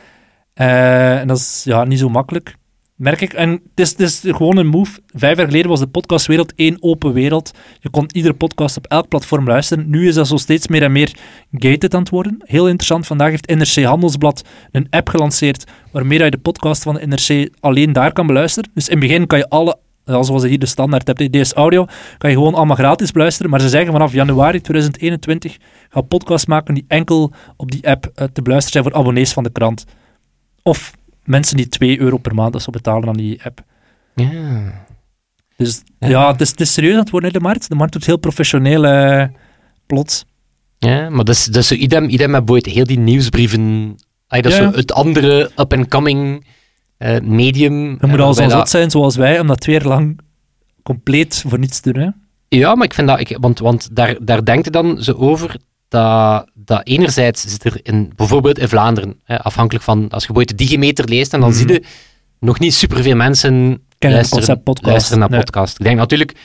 Eh, 0.54 1.20
en 1.20 1.28
dat 1.28 1.38
is 1.38 1.62
ja, 1.64 1.84
niet 1.84 2.00
zo 2.00 2.10
makkelijk. 2.10 2.56
Merk 2.98 3.22
ik. 3.22 3.34
En 3.34 3.62
het 3.76 4.00
is, 4.00 4.24
gewoon 4.26 4.58
een 4.58 4.68
move. 4.68 5.00
Vijf 5.08 5.38
jaar 5.38 5.46
geleden 5.46 5.70
was 5.70 5.80
de 5.80 5.88
podcastwereld 5.88 6.54
één 6.56 6.78
open 6.80 7.14
wereld. 7.14 7.52
Je 7.80 7.90
kon 7.90 8.10
iedere 8.12 8.34
podcast 8.34 8.78
op 8.78 8.86
elk 8.86 9.08
platform 9.08 9.48
luisteren. 9.48 9.90
Nu 9.90 10.08
is 10.08 10.16
dat 10.16 10.28
zo 10.28 10.38
steeds 10.38 10.68
meer 10.68 10.84
en 10.84 10.92
meer 10.92 11.18
gated 11.52 11.94
aan 11.94 12.00
het 12.00 12.10
worden. 12.10 12.38
Heel 12.40 12.66
interessant. 12.66 13.08
Vandaag 13.08 13.30
heeft 13.30 13.56
NRC 13.56 13.86
Handelsblad 13.86 14.44
een 14.72 14.88
app 14.90 15.10
gelanceerd 15.10 15.64
waarmee 15.92 16.24
je 16.24 16.32
de 16.32 16.38
podcast 16.38 16.84
van 16.84 16.94
de 16.94 17.08
NRC 17.08 17.50
alleen 17.60 17.94
daar 17.94 18.14
kan 18.14 18.28
beluisteren. 18.28 18.70
Dus 18.74 18.88
in 18.88 18.98
het 18.98 19.08
begin 19.08 19.28
kan 19.28 19.38
je 19.38 19.50
alle, 19.50 19.78
zoals 20.06 20.42
je 20.42 20.48
hier 20.48 20.60
de 20.60 20.66
standaard 20.66 21.08
hebt, 21.08 21.34
DS 21.34 21.54
Audio, 21.54 21.86
kan 22.18 22.30
je 22.30 22.36
gewoon 22.36 22.54
allemaal 22.54 22.76
gratis 22.76 23.12
beluisteren. 23.12 23.52
Maar 23.52 23.62
ze 23.62 23.70
zeggen 23.70 23.92
vanaf 23.92 24.14
januari 24.14 24.62
2021 24.62 25.58
gaan 25.90 26.08
podcasts 26.08 26.48
maken 26.48 26.74
die 26.74 26.86
enkel 26.88 27.34
op 27.58 27.72
die 27.72 27.88
app 27.88 28.12
eh, 28.16 28.28
te 28.34 28.42
beluisteren 28.42 28.82
zijn 28.82 28.84
voor 28.84 29.02
abonnees 29.02 29.34
van 29.34 29.44
de 29.44 29.52
krant. 29.52 29.86
Of 30.64 30.94
mensen 31.28 31.58
die 31.58 31.68
2 31.68 32.00
euro 32.00 32.18
per 32.18 32.34
maand 32.36 32.62
zo 32.62 32.72
betalen 32.72 33.08
aan 33.10 33.18
die 33.18 33.44
app. 33.44 33.64
Ja. 34.16 34.86
Dus 35.58 35.84
Ja. 36.00 36.08
ja, 36.08 36.32
het, 36.32 36.42
is, 36.42 36.50
het 36.50 36.62
is 36.62 36.74
serieus 36.74 36.94
aan 36.94 37.00
het 37.00 37.10
worden, 37.10 37.30
hè, 37.32 37.38
de 37.40 37.44
markt. 37.44 37.70
De 37.70 37.76
markt 37.76 37.94
doet 37.94 38.06
heel 38.06 38.18
professioneel 38.18 38.86
eh, 38.86 39.28
plots. 39.86 40.26
Ja, 40.78 41.10
maar 41.10 41.26
dat 41.26 41.36
is, 41.36 41.46
dat 41.46 41.56
is 41.62 41.68
zo 41.68 41.74
idem, 41.76 42.10
idem 42.10 42.30
met 42.32 42.66
heel 42.66 42.86
die 42.86 43.00
nieuwsbrieven. 43.00 43.96
Ay, 44.28 44.42
dat 44.42 44.52
is 44.52 44.58
Ja. 44.58 44.72
zo 44.72 44.78
het 44.78 44.92
andere 44.94 45.52
up-and-coming 45.56 46.46
eh, 46.98 47.20
medium. 47.22 47.74
Je 47.84 47.90
moet 47.90 48.02
eh, 48.02 48.10
al 48.12 48.18
waarbij 48.18 48.34
zo 48.34 48.42
dat- 48.50 48.52
zot 48.52 48.70
zijn 48.70 48.90
zoals 48.92 49.16
wij, 49.16 49.40
om 49.40 49.48
dat 49.48 49.60
twee 49.60 49.76
jaar 49.76 49.88
lang 49.88 50.20
compleet 50.84 51.44
voor 51.48 51.60
niets 51.60 51.80
te 51.80 51.94
doen. 51.94 52.02
Hè? 52.04 52.10
Ja, 52.58 52.76
maar 52.76 52.86
ik 52.86 52.94
vind 52.94 53.08
dat... 53.08 53.20
Ik, 53.20 53.38
want 53.40 53.60
want 53.60 53.96
daar, 53.96 54.16
daar 54.22 54.46
denkt 54.46 54.66
je 54.66 54.72
dan 54.72 55.04
zo 55.04 55.12
over 55.12 55.58
dat, 55.88 56.50
dat 56.54 56.82
enerzijds 56.88 57.42
zit 57.42 57.64
er 57.64 57.80
in, 57.84 58.12
bijvoorbeeld 58.16 58.60
in 58.60 58.68
Vlaanderen, 58.68 59.20
hè, 59.24 59.44
afhankelijk 59.44 59.84
van... 59.86 59.98
Als 60.10 60.26
je 60.26 60.28
bijvoorbeeld 60.34 60.48
de 60.50 60.56
digimeter 60.66 61.06
leest, 61.10 61.34
en 61.34 61.40
dan 61.40 61.50
Mhm. 61.50 61.58
zie 61.58 61.68
je 61.72 61.84
nog 62.40 62.60
niet 62.60 62.74
superveel 62.74 63.16
mensen 63.16 63.84
luisteren, 64.00 64.62
luisteren 64.82 65.20
naar 65.20 65.30
Nee. 65.30 65.40
podcast. 65.40 65.80
Ik 65.80 65.86
denk 65.86 65.98
natuurlijk, 65.98 66.36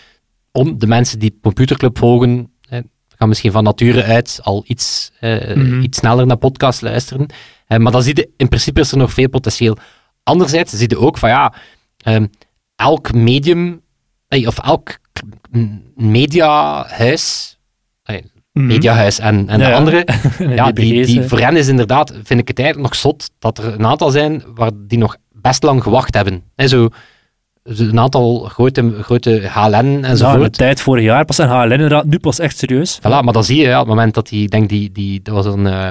om 0.52 0.78
de 0.78 0.86
mensen 0.86 1.18
die 1.18 1.38
Computerclub 1.42 1.98
volgen, 1.98 2.52
hè, 2.68 2.80
gaan 3.16 3.28
misschien 3.28 3.52
van 3.52 3.64
nature 3.64 4.02
uit 4.02 4.38
al 4.42 4.64
iets, 4.66 5.10
eh, 5.20 5.54
Mhm. 5.56 5.80
iets 5.80 5.98
sneller 5.98 6.26
naar 6.26 6.36
podcast 6.36 6.82
luisteren. 6.82 7.26
Eh, 7.66 7.78
maar 7.78 7.92
dan 7.92 8.02
zie 8.02 8.16
je, 8.16 8.30
in 8.36 8.48
principe 8.48 8.80
is 8.80 8.90
er 8.92 8.98
nog 8.98 9.12
veel 9.12 9.28
potentieel. 9.28 9.76
Anderzijds 10.22 10.72
zie 10.72 10.88
je 10.88 10.98
ook 10.98 11.18
van 11.18 11.28
ja, 11.28 11.54
ehm, 11.96 12.26
elk 12.76 13.12
medium, 13.12 13.80
eh, 14.28 14.46
of 14.46 14.58
elk 14.58 14.98
mediahuis, 15.94 17.56
Mhm. 18.52 18.66
mediahuis 18.66 19.18
en, 19.18 19.48
en 19.48 19.58
Ja, 19.58 19.64
de 19.64 19.70
ja. 19.70 19.76
andere, 19.76 20.06
ja, 20.56 20.72
die, 20.72 21.06
die, 21.06 21.22
voor 21.22 21.38
hen 21.38 21.56
is 21.56 21.68
inderdaad, 21.68 22.12
vind 22.22 22.40
ik 22.40 22.48
het 22.48 22.58
eigenlijk 22.58 22.88
nog 22.88 23.00
zot, 23.00 23.30
dat 23.38 23.58
er 23.58 23.64
een 23.74 23.86
aantal 23.86 24.10
zijn 24.10 24.42
waar 24.54 24.70
die 24.74 24.98
nog 24.98 25.16
best 25.32 25.62
lang 25.62 25.82
gewacht 25.82 26.14
hebben. 26.14 26.42
Hè, 26.56 26.68
zo, 26.68 26.88
een 27.62 27.98
aantal 28.00 28.38
grote, 28.38 28.92
grote 29.02 29.48
HLN 29.48 29.70
Ja, 29.70 29.78
in 29.80 30.00
de 30.00 30.06
enzovoort. 30.06 30.52
tijd 30.58 30.80
vorig 30.80 31.04
jaar 31.04 31.24
pas 31.24 31.38
een 31.38 31.48
HLN 31.48 31.70
inderdaad, 31.72 32.04
nu 32.04 32.18
pas 32.18 32.38
echt 32.38 32.58
serieus. 32.58 32.98
Voilà, 32.98 33.02
maar 33.02 33.32
dan 33.32 33.44
zie 33.44 33.56
je, 33.56 33.62
ja, 33.66 33.80
op 33.80 33.86
het 33.86 33.94
moment 33.94 34.14
dat 34.14 34.28
die, 34.28 34.42
ik 34.42 34.50
denk 34.50 34.68
die, 34.68 34.92
die, 34.92 35.20
dat 35.22 35.34
was 35.34 35.46
een, 35.46 35.66
eh, 35.66 35.90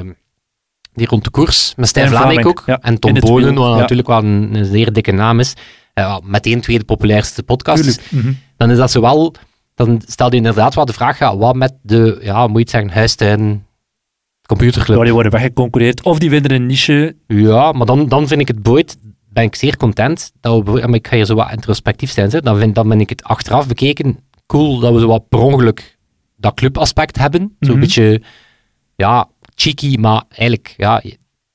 die 0.94 1.08
rond 1.08 1.24
de 1.24 1.30
koers, 1.30 1.74
met 1.76 1.88
Stijn 1.88 2.08
Vlaming, 2.10 2.46
ook, 2.46 2.64
ja, 2.66 2.80
en 2.82 3.00
Tom 3.00 3.20
Bonen, 3.20 3.56
wat 3.56 3.74
ja. 3.74 3.80
natuurlijk 3.80 4.08
wel 4.08 4.18
een, 4.18 4.50
een 4.56 4.66
zeer 4.66 4.94
dikke 4.94 5.12
naam 5.12 5.40
is, 5.40 5.54
ja, 5.94 6.20
meteen 6.24 6.62
tweede 6.62 6.84
populairste 6.84 7.44
podcast. 7.44 8.02
Mhm. 8.12 8.32
dan 8.58 8.72
is 8.72 8.78
dat 8.78 8.92
zowel, 8.92 9.34
dan 9.86 10.02
stel 10.06 10.30
je 10.30 10.36
inderdaad 10.36 10.76
wel 10.76 10.86
de 10.86 10.94
vraag, 10.94 11.20
ja, 11.20 11.38
wat 11.38 11.56
met 11.56 11.74
de, 11.82 12.20
ja, 12.22 12.42
moet 12.48 12.56
je 12.56 12.60
het 12.60 12.70
zeggen, 12.70 12.90
huistuin, 12.90 13.66
computerclub. 14.48 14.98
Ja, 14.98 15.04
die 15.04 15.14
worden 15.14 15.32
weggeconcureerd. 15.32 16.02
Of 16.02 16.20
die 16.20 16.30
vinden 16.30 16.52
een 16.52 16.66
niche. 16.66 17.16
Ja, 17.28 17.72
maar 17.72 17.86
dan, 17.86 18.08
dan 18.08 18.28
vind 18.28 18.42
ik 18.42 18.48
het 18.48 18.62
boeit, 18.64 18.98
ben 19.30 19.44
ik 19.44 19.56
zeer 19.56 19.78
content, 19.78 20.32
dat 20.40 20.64
we, 20.64 20.72
maar 20.72 20.94
ik 20.94 21.08
ga 21.08 21.16
hier 21.16 21.26
zo 21.26 21.36
wat 21.36 21.52
introspectief 21.52 22.12
zijn. 22.12 22.30
Dan, 22.30 22.58
vind, 22.58 22.76
dan 22.76 22.88
ben 22.90 23.00
ik 23.00 23.10
het 23.10 23.24
achteraf 23.24 23.68
bekeken 23.68 24.18
cool 24.48 24.80
dat 24.80 24.94
we 24.94 25.00
zo 25.00 25.08
wat 25.08 25.30
per 25.30 25.40
ongeluk 25.40 25.98
dat 26.38 26.54
clubaspect 26.54 27.18
hebben. 27.18 27.56
Zo'n 27.60 27.72
Mhm. 27.72 27.80
beetje, 27.80 28.22
ja, 28.96 29.30
cheeky, 29.56 29.96
maar 29.96 30.24
eigenlijk, 30.30 30.74
ja, 30.78 31.02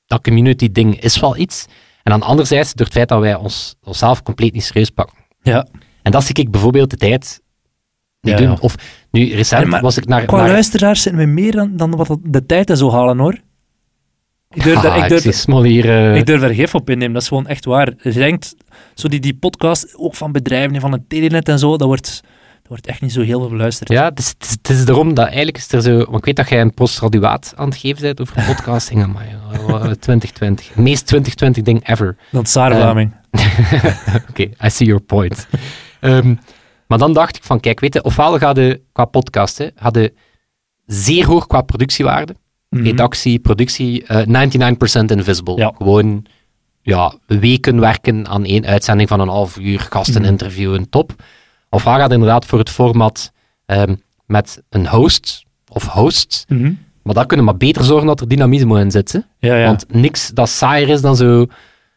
dat 0.05 0.21
community-ding 0.21 1.01
is 1.01 1.19
wel 1.19 1.37
iets. 1.37 1.65
En 2.03 2.11
dan 2.11 2.21
anderzijds, 2.21 2.73
door 2.73 2.85
het 2.85 2.95
feit 2.95 3.09
dat 3.09 3.19
wij 3.19 3.35
ons, 3.35 3.75
onszelf 3.83 4.23
compleet 4.23 4.53
niet 4.53 4.63
serieus 4.63 4.89
pakken. 4.89 5.17
Ja. 5.41 5.67
En 6.01 6.11
dat 6.11 6.23
zie 6.23 6.35
ik 6.35 6.51
bijvoorbeeld 6.51 6.89
de 6.89 6.97
tijd 6.97 7.41
Ja, 8.31 8.37
doen. 8.37 8.49
ja. 8.49 8.57
Of 8.59 8.75
nu, 9.11 9.33
recent 9.33 9.61
Ja, 9.63 9.67
maar 9.67 9.81
was 9.81 9.97
ik 9.97 10.05
naar... 10.05 10.25
Qua 10.25 10.37
naar 10.37 10.47
luisteraars 10.47 11.01
zijn 11.01 11.15
we 11.15 11.25
meer 11.25 11.51
dan, 11.51 11.71
dan 11.77 11.95
wat 11.95 12.17
de 12.23 12.45
tijd 12.45 12.69
en 12.69 12.77
zo 12.77 12.91
halen, 12.91 13.17
hoor. 13.17 13.37
Ik 14.49 14.63
durf, 14.63 14.79
daar, 14.81 14.91
Ah, 14.91 14.97
ik 14.97 15.03
ik 15.11 15.23
durf, 15.23 15.35
Smol 15.35 15.63
hier... 15.63 15.89
eh, 15.89 16.15
ik 16.15 16.25
durf 16.25 16.41
er 16.41 16.53
gif 16.53 16.75
op 16.75 16.89
innemen, 16.89 17.13
dat 17.13 17.21
is 17.21 17.27
gewoon 17.27 17.47
echt 17.47 17.65
waar. 17.65 17.93
Je 18.01 18.11
denkt, 18.11 18.55
zo 18.93 19.07
die, 19.07 19.19
die 19.19 19.35
podcast, 19.35 19.95
ook 19.95 20.15
van 20.15 20.31
bedrijven 20.31 20.75
en 20.75 20.81
van 20.81 20.91
het 20.91 21.09
telenet 21.09 21.49
en 21.49 21.59
zo, 21.59 21.77
dat 21.77 21.87
wordt, 21.87 22.21
dat 22.59 22.67
wordt 22.67 22.87
echt 22.87 23.01
niet 23.01 23.11
zo 23.11 23.21
heel 23.21 23.39
veel 23.39 23.49
beluisterd. 23.49 23.89
Ja, 23.89 24.03
het 24.09 24.19
is, 24.19 24.27
het, 24.27 24.43
is, 24.43 24.49
het 24.51 24.69
is 24.69 24.85
daarom 24.85 25.13
dat 25.13 25.25
eigenlijk 25.25 25.57
is 25.57 25.71
er 25.71 25.81
zo... 25.81 25.95
Want 25.97 26.17
ik 26.17 26.25
weet 26.25 26.35
dat 26.35 26.49
jij 26.49 26.61
een 26.61 26.73
postgraduaat 26.73 27.53
aan 27.55 27.65
het 27.69 27.77
geven 27.77 28.01
bent 28.01 28.21
over 28.21 28.43
podcasting. 28.45 29.13
Maar 29.13 29.25
2020. 29.99 30.67
Het 30.67 30.77
meest 30.77 31.05
2020 31.07 31.63
ding 31.63 31.87
ever. 31.87 32.15
Dan 32.31 32.43
Eh, 32.43 32.51
Vlaming. 32.51 33.13
Oké, 34.29 34.41
I 34.65 34.69
see 34.69 34.87
your 34.87 35.01
point. 35.01 35.47
Ehm, 35.99 36.35
maar 36.87 36.97
dan 36.97 37.13
dacht 37.13 37.35
ik 37.35 37.43
van, 37.43 37.59
kijk, 37.59 37.79
weet 37.79 37.93
je, 37.93 38.03
ofwel 38.03 38.37
ga 38.37 38.51
je 38.55 38.81
qua 38.91 39.05
podcast, 39.05 39.57
hè, 39.57 39.67
zeer 40.85 41.25
hoog 41.25 41.47
qua 41.47 41.61
productiewaarde. 41.61 42.35
Mhm. 42.69 42.83
Redactie, 42.83 43.39
productie, 43.39 44.03
eh 44.05 44.25
99% 44.25 45.11
invisible. 45.11 45.55
Ja. 45.57 45.73
Gewoon 45.77 46.25
ja, 46.81 47.13
weken 47.25 47.79
werken 47.79 48.27
aan 48.27 48.45
één 48.45 48.65
uitzending 48.65 49.09
van 49.09 49.19
een 49.19 49.27
half 49.27 49.57
uur, 49.57 49.79
gasten 49.79 50.21
Mhm. 50.21 50.29
interviewen, 50.31 50.89
top. 50.89 51.15
Of 51.69 51.83
ga 51.83 52.03
je 52.03 52.13
inderdaad 52.13 52.45
voor 52.45 52.59
het 52.59 52.69
format 52.69 53.31
ehm, 53.65 53.95
met 54.25 54.61
een 54.69 54.87
host 54.87 55.43
of 55.67 55.87
hosts. 55.87 56.45
Mhm. 56.47 56.73
Maar 57.03 57.13
dat 57.15 57.25
kunnen 57.25 57.45
maar 57.45 57.57
beter 57.57 57.83
zorgen 57.83 58.07
dat 58.07 58.21
er 58.21 58.27
dynamisme 58.27 58.79
in 58.79 58.91
zit. 58.91 59.11
Hè? 59.11 59.19
Ja, 59.39 59.55
ja. 59.55 59.65
Want 59.65 59.85
niks 59.93 60.29
dat 60.29 60.49
saaier 60.49 60.89
is 60.89 61.01
dan 61.01 61.15
zo... 61.15 61.45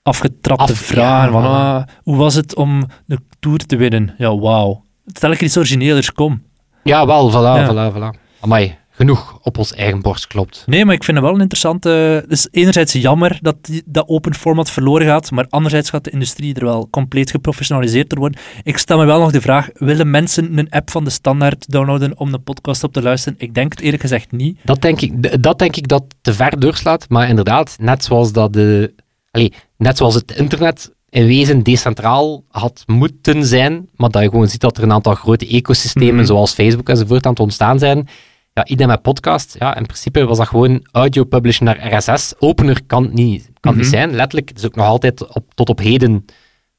Afgetrapte 0.02 0.72
Af- 0.72 0.78
vragen 0.78 1.32
van, 1.32 1.44
ah, 1.44 1.82
hoe 2.02 2.16
was 2.16 2.34
het 2.34 2.54
om 2.54 2.86
de 3.06 3.18
Tour 3.40 3.58
te 3.58 3.76
winnen? 3.76 4.14
Ja, 4.18 4.38
wauw. 4.38 4.84
Stel 5.06 5.30
ik 5.30 5.40
iets 5.40 5.56
origineels, 5.56 6.12
kom. 6.12 6.42
Ja, 6.84 7.06
wel, 7.06 7.30
voilà, 7.30 7.34
Ja. 7.34 7.90
voilà, 7.90 7.94
voilà. 7.96 8.20
Amai, 8.40 8.76
genoeg 8.90 9.38
op 9.42 9.58
ons 9.58 9.74
eigen 9.74 10.00
borst 10.02 10.26
klopt. 10.26 10.62
Nee, 10.66 10.84
maar 10.84 10.94
ik 10.94 11.04
vind 11.04 11.16
het 11.16 11.26
wel 11.26 11.34
een 11.34 11.40
interessante... 11.40 11.88
Het 11.88 12.30
is 12.32 12.48
enerzijds 12.50 12.92
jammer 12.92 13.38
dat 13.40 13.56
die, 13.60 13.82
dat 13.86 14.08
open 14.08 14.34
format 14.34 14.70
verloren 14.70 15.06
gaat, 15.06 15.30
maar 15.30 15.46
anderzijds 15.48 15.90
gaat 15.90 16.04
de 16.04 16.10
industrie 16.10 16.54
er 16.54 16.64
wel 16.64 16.88
compleet 16.90 17.30
geprofessionaliseerd 17.30 18.10
door 18.10 18.18
worden. 18.18 18.40
Ik 18.62 18.78
stel 18.78 18.98
me 18.98 19.04
wel 19.04 19.20
nog 19.20 19.30
de 19.32 19.40
vraag, 19.40 19.68
willen 19.74 20.10
mensen 20.10 20.58
een 20.58 20.70
app 20.70 20.90
van 20.90 21.04
de 21.04 21.10
standaard 21.10 21.70
downloaden 21.70 22.18
om 22.18 22.30
de 22.32 22.38
podcast 22.38 22.84
op 22.84 22.92
te 22.92 23.02
luisteren? 23.02 23.38
Ik 23.40 23.54
denk 23.54 23.72
het 23.72 23.80
eerlijk 23.80 24.02
gezegd 24.02 24.32
niet. 24.32 24.58
Dat 24.64 24.82
denk 24.82 25.00
ik, 25.00 25.42
dat 25.42 25.58
denk 25.58 25.76
ik 25.76 25.88
dat 25.88 26.04
te 26.22 26.34
ver 26.34 26.60
doorslaat, 26.60 27.08
maar 27.08 27.28
inderdaad, 27.28 27.76
net 27.80 28.04
zoals 28.04 28.32
dat 28.32 28.52
de... 28.52 28.94
Allee, 29.30 29.52
net 29.76 29.96
zoals 29.96 30.14
het 30.14 30.30
internet 30.36 30.92
in 31.08 31.26
wezen 31.26 31.62
decentraal 31.62 32.44
had 32.48 32.82
moeten 32.86 33.44
zijn, 33.46 33.88
maar 33.96 34.10
dat 34.10 34.22
je 34.22 34.28
gewoon 34.28 34.48
ziet 34.48 34.60
dat 34.60 34.76
er 34.76 34.82
een 34.82 34.92
aantal 34.92 35.14
grote 35.14 35.46
ecosystemen, 35.48 36.14
Mhm. 36.14 36.24
zoals 36.24 36.52
Facebook 36.54 36.88
enzovoort, 36.88 37.24
aan 37.26 37.30
het 37.32 37.40
ontstaan 37.40 37.78
zijn. 37.78 38.08
Ja, 38.52 38.66
idem 38.66 38.86
met 38.88 39.02
podcast. 39.02 39.56
Ja, 39.58 39.76
in 39.76 39.86
principe 39.86 40.24
was 40.24 40.38
dat 40.38 40.48
gewoon 40.48 40.86
audio 40.92 41.24
publishen 41.24 41.64
naar 41.64 41.94
RSS. 41.96 42.32
Opener 42.38 42.80
kan 42.86 43.02
het 43.02 43.12
niet, 43.12 43.50
kan 43.60 43.72
niet 43.74 43.82
Mhm. 43.82 43.90
zijn. 43.94 44.14
Letterlijk, 44.14 44.48
het 44.48 44.58
is 44.58 44.64
ook 44.66 44.74
nog 44.74 44.86
altijd 44.86 45.34
op, 45.34 45.54
tot 45.54 45.68
op 45.68 45.78
heden 45.78 46.24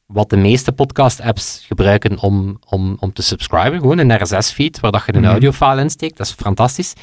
wat 0.06 0.30
de 0.30 0.38
meeste 0.38 0.72
podcast-apps 0.72 1.64
gebruiken 1.68 2.20
om, 2.20 2.60
om, 2.70 2.98
om 3.00 3.14
te 3.14 3.22
subscriben. 3.22 3.80
Gewoon 3.80 3.98
een 3.98 4.22
RSS-feed, 4.24 4.80
waar 4.80 4.92
dat 4.92 5.04
je 5.06 5.14
een 5.14 5.22
Mhm. 5.22 5.30
audiofile 5.32 5.82
insteekt. 5.82 6.18
Dat 6.18 6.28
is 6.28 6.34
fantastisch. 6.34 6.94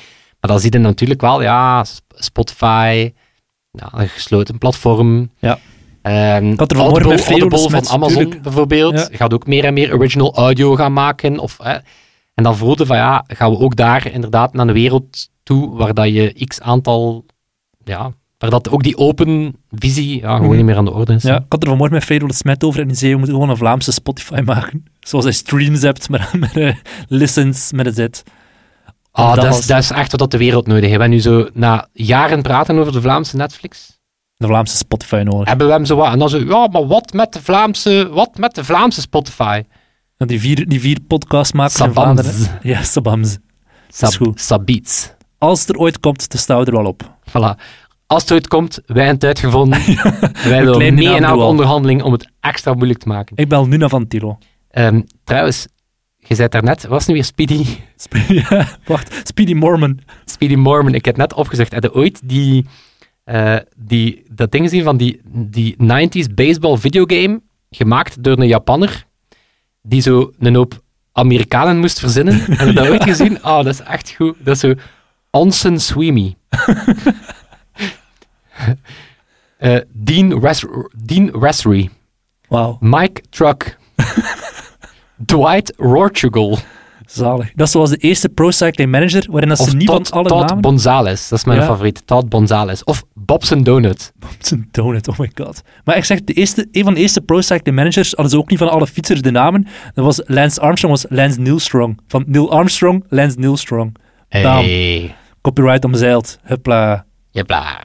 Maar 0.40 0.50
dan 0.50 0.60
zie 0.60 0.72
je 0.72 0.78
natuurlijk 0.78 1.20
wel, 1.20 1.42
ja, 1.42 1.84
Sp- 1.84 2.02
Spotify, 2.14 3.12
ja, 3.70 3.88
een 3.92 4.08
gesloten 4.08 4.58
platform. 4.58 5.30
Ja. 5.38 5.58
Ehm, 6.02 6.56
had 6.56 6.70
er 6.70 6.78
Audible, 6.78 7.08
met 7.08 7.30
Audible 7.30 7.70
van 7.70 7.88
Amazon 7.88 8.34
bijvoorbeeld. 8.42 8.94
Ja. 8.94 9.08
Gaat 9.16 9.34
ook 9.34 9.46
meer 9.46 9.64
en 9.64 9.74
meer 9.74 9.94
original 9.94 10.34
audio 10.34 10.74
gaan 10.74 10.92
maken. 10.92 11.38
Of. 11.38 11.58
En 12.34 12.44
dan 12.44 12.56
voelde 12.56 12.86
van, 12.86 12.96
ja, 12.96 13.24
gaan 13.26 13.50
we 13.50 13.58
ook 13.58 13.76
daar 13.76 14.10
inderdaad 14.12 14.52
naar 14.52 14.66
een 14.66 14.72
wereld 14.74 15.28
toe, 15.42 15.76
waar 15.76 15.94
dat 15.94 16.08
je 16.08 16.44
x 16.46 16.60
aantal, 16.60 17.24
ja, 17.84 18.12
waar 18.38 18.50
dat 18.50 18.70
ook 18.70 18.82
die 18.82 18.96
open 18.96 19.54
visie 19.70 20.20
ja, 20.20 20.32
gewoon 20.32 20.46
Mhm. 20.48 20.56
niet 20.56 20.64
meer 20.66 20.76
aan 20.76 20.84
de 20.84 20.92
orde 20.92 21.14
is. 21.14 21.22
Ja, 21.22 21.36
ik 21.36 21.44
had 21.48 21.62
er 21.62 21.68
vanmorgen 21.68 21.96
met 21.96 22.04
Fredo 22.04 22.26
de 22.26 22.34
Smet 22.34 22.64
over 22.64 22.80
en 22.80 22.86
die 22.88 22.96
zei, 22.96 23.10
we 23.10 23.16
moeten 23.16 23.34
gewoon 23.34 23.50
een 23.50 23.56
Vlaamse 23.56 23.92
Spotify 23.92 24.40
maken. 24.44 24.84
Zoals 25.00 25.24
hij 25.24 25.34
streams 25.34 25.82
hebt, 25.82 26.08
maar 26.08 26.30
met 26.38 26.56
eh, 26.56 26.74
listens 27.08 27.72
met 27.72 27.86
een 27.86 28.10
Z. 28.12 28.22
Ah, 29.18 29.34
dat 29.34 29.44
dat, 29.44 29.58
is, 29.58 29.66
dat 29.66 29.78
is 29.78 29.90
echt 29.90 30.16
wat 30.16 30.30
de 30.30 30.38
wereld 30.38 30.66
nodig 30.66 30.82
heeft. 30.82 30.96
We 30.96 31.02
hebben 31.02 31.16
nu 31.16 31.22
zo 31.22 31.48
na 31.52 31.88
jaren 31.92 32.42
praten 32.42 32.78
over 32.78 32.92
de 32.92 33.00
Vlaamse 33.00 33.36
Netflix. 33.36 33.98
De 34.36 34.46
Vlaamse 34.46 34.76
Spotify 34.76 35.22
nodig. 35.24 35.48
Hebben 35.48 35.66
we 35.66 35.72
hem 35.72 35.84
zo 35.84 35.96
wat. 35.96 36.12
En 36.12 36.18
dan 36.18 36.28
zo, 36.28 36.38
ja, 36.38 36.66
maar 36.66 36.86
wat 36.86 37.12
met 37.12 37.32
de 37.32 37.42
Vlaamse, 37.42 38.08
wat 38.12 38.38
met 38.38 38.54
de 38.54 38.64
Vlaamse 38.64 39.00
Spotify? 39.00 39.62
Die 40.16 40.40
vier, 40.40 40.68
die 40.68 40.80
vier 40.80 40.98
podcastmakers 41.08 41.80
in 41.80 41.92
Sabams. 41.92 42.20
Vlaanderen. 42.20 42.58
Ja, 42.72 42.82
Sabams. 42.82 43.38
Sab, 43.88 44.12
goed. 44.12 44.40
Sabiets. 44.40 45.12
Als 45.38 45.60
het 45.60 45.68
er 45.68 45.76
ooit 45.76 46.00
komt, 46.00 46.30
dan 46.30 46.40
staan 46.40 46.58
we 46.58 46.64
er 46.64 46.72
wel 46.72 46.86
op. 46.86 47.02
Voilà. 47.28 47.60
Als 48.06 48.22
het 48.22 48.32
ooit 48.32 48.48
komt, 48.48 48.80
wij 48.86 49.04
hebben 49.04 49.14
het 49.14 49.24
uitgevonden. 49.24 49.80
wij 50.44 50.64
die 50.64 50.92
mee 50.92 51.16
in 51.16 51.24
elke 51.24 51.42
onderhandeling 51.42 52.02
om 52.02 52.12
het 52.12 52.30
extra 52.40 52.72
moeilijk 52.72 52.98
te 52.98 53.08
maken. 53.08 53.36
Ik 53.36 53.48
bel 53.48 53.66
Nuna 53.66 53.88
van 53.88 54.06
Tilo. 54.06 54.38
Ehm, 54.70 55.00
trouwens, 55.24 55.66
je 56.28 56.34
zei 56.34 56.48
daarnet, 56.48 56.86
was 56.86 57.06
nu 57.06 57.14
weer 57.14 57.24
Speedy, 57.24 57.64
Sp- 58.04 58.28
ja, 58.28 58.68
wacht, 58.84 59.20
Speedy 59.28 59.54
Mormon. 59.54 60.00
Speedy 60.24 60.54
Mormon? 60.54 60.94
Ik 60.94 61.04
heb 61.04 61.16
net 61.16 61.32
opgezocht. 61.34 61.72
Heb 61.72 61.82
je 61.82 61.94
ooit 61.94 62.20
die, 62.24 62.66
eh, 63.24 63.56
die, 63.76 64.22
dat 64.30 64.50
ding 64.52 64.64
gezien 64.64 64.82
van 64.82 64.96
die, 64.96 65.20
die 65.24 65.76
90s 65.82 66.34
baseball 66.34 66.76
videogame, 66.76 67.40
gemaakt 67.70 68.22
door 68.24 68.38
een 68.38 68.46
Japanner, 68.46 69.06
die 69.82 70.00
zo 70.00 70.32
een 70.38 70.54
hoop 70.54 70.82
Amerikanen 71.12 71.78
moest 71.78 71.98
verzinnen? 72.00 72.34
Heb 72.58 72.66
je 72.68 72.72
dat 72.74 72.88
ooit 72.88 73.02
gezien? 73.02 73.36
Oh, 73.36 73.56
dat 73.56 73.66
is 73.66 73.80
echt 73.80 74.10
goed. 74.16 74.36
Dat 74.38 74.54
is 74.54 74.60
zo 74.60 74.74
Onsen 75.30 75.80
Sweeney. 75.80 76.36
Eh, 79.58 79.80
Dean, 79.92 80.40
Res 80.40 80.64
Dean 81.04 81.30
Resry. 81.40 81.90
Wauw, 82.48 82.76
Mike 82.80 83.22
Truck. 83.30 83.78
Dwight 85.24 85.72
Rortugal. 85.76 86.58
zalig. 87.06 87.52
Dat 87.54 87.66
is 87.66 87.72
zoals 87.72 87.90
de 87.90 87.96
eerste 87.96 88.28
Pro 88.28 88.50
Cycling 88.50 88.90
Manager, 88.90 89.26
waarin 89.30 89.48
dat 89.48 89.58
ze 89.58 89.64
Of 89.64 89.74
niet 89.74 89.86
van 89.90 90.06
alle 90.10 90.28
Todd 90.28 90.46
namen... 90.46 90.60
Bonzales. 90.62 91.28
Dat 91.28 91.38
is 91.38 91.44
mijn 91.44 91.58
Ja. 91.58 91.64
favoriet. 91.66 92.02
Todd 92.06 92.28
Bonzales. 92.28 92.84
Of 92.84 93.04
Bobson 93.14 93.62
Donut. 93.62 94.12
Zijn 94.38 94.68
donut, 94.70 95.08
oh 95.08 95.18
my 95.18 95.30
god. 95.34 95.62
Maar 95.84 95.96
ik 95.96 96.04
zeg, 96.04 96.24
de 96.24 96.32
eerste, 96.32 96.68
een 96.72 96.84
van 96.84 96.94
de 96.94 97.00
eerste 97.00 97.20
Pro 97.20 97.40
Cycling 97.40 97.76
Managers 97.76 98.10
hadden 98.12 98.30
ze 98.30 98.38
ook 98.38 98.50
niet 98.50 98.58
van 98.58 98.70
alle 98.70 98.86
fietsers 98.86 99.22
de 99.22 99.30
namen. 99.30 99.66
Dat 99.94 100.04
was 100.04 100.20
Lance 100.26 100.60
Armstrong, 100.60 100.94
was 101.02 101.06
Lance 101.18 101.40
Neilstrong. 101.40 102.00
Van 102.08 102.24
Neil 102.26 102.50
Armstrong, 102.50 103.04
Lance 103.08 103.38
Neilstrong. 103.38 103.96
Bam. 104.28 104.42
Hey. 104.42 105.14
Copyright 105.42 105.84
omzeild. 105.84 106.38
Hupla. 106.42 107.04
Jepla. 107.30 107.80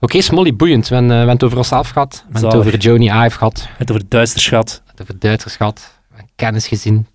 Oké, 0.00 0.20
Smolly, 0.20 0.54
boeiend. 0.56 0.88
We 0.88 0.94
hebben, 0.94 1.12
eh, 1.12 1.22
we 1.22 1.26
hebben 1.26 1.34
het 1.34 1.44
over 1.44 1.58
onszelf 1.58 1.88
gehad. 1.88 2.24
We 2.26 2.32
hebben 2.32 2.50
het 2.50 2.58
over 2.58 2.78
Joni 2.78 3.06
Ive 3.24 3.36
gehad. 3.38 3.68
Het 3.78 3.90
over 3.90 4.02
het 4.02 4.10
Duitserschat. 4.10 4.70
We 4.70 4.80
hebben 4.86 4.96
het 4.96 5.00
over 5.00 5.18
Duitsers 5.18 5.56
gehad. 5.56 6.00
Kennis 6.36 6.66
gezien. 6.66 7.06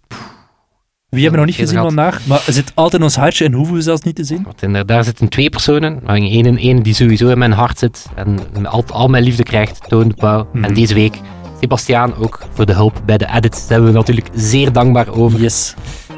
Wie 1.10 1.22
hebben 1.22 1.40
we 1.40 1.46
nog 1.46 1.56
niet 1.56 1.68
gezien 1.68 1.78
gehad. 1.78 1.94
vandaag? 1.94 2.28
Maar 2.28 2.44
zit 2.48 2.72
altijd 2.74 3.02
in 3.02 3.04
ons 3.04 3.16
hartje 3.16 3.46
en 3.46 3.54
hoeven 3.54 3.76
we 3.76 3.82
zelfs 3.82 4.02
niet 4.02 4.16
te 4.16 4.24
zien. 4.24 4.44
Want 4.44 4.62
in, 4.62 4.84
daar 4.86 5.04
zitten 5.04 5.30
twee 5.30 5.50
personen. 5.50 6.00
Maar 6.04 6.16
één, 6.16 6.58
één 6.58 6.84
die 6.84 6.94
sowieso 6.94 7.30
in 7.30 7.38
mijn 7.38 7.52
hart 7.52 7.80
zit. 7.80 8.06
En 8.16 8.66
al, 8.66 8.84
al 8.88 9.08
mijn 9.08 9.24
liefde 9.24 9.44
krijgt. 9.44 9.80
Toon 9.88 10.08
de 10.08 10.14
Pauw. 10.14 10.48
En 10.54 10.74
deze 10.74 10.94
week 10.94 11.20
Sebastiaan 11.60 12.16
ook 12.16 12.40
voor 12.54 12.66
de 12.66 12.74
hulp 12.74 13.02
bij 13.06 13.18
de 13.18 13.28
edit. 13.36 13.52
Daar 13.52 13.62
zijn 13.68 13.84
we 13.86 13.92
natuurlijk 13.92 14.28
zeer 14.34 14.72
dankbaar 14.72 15.08
over. 15.10 15.40
Yes. 15.40 15.74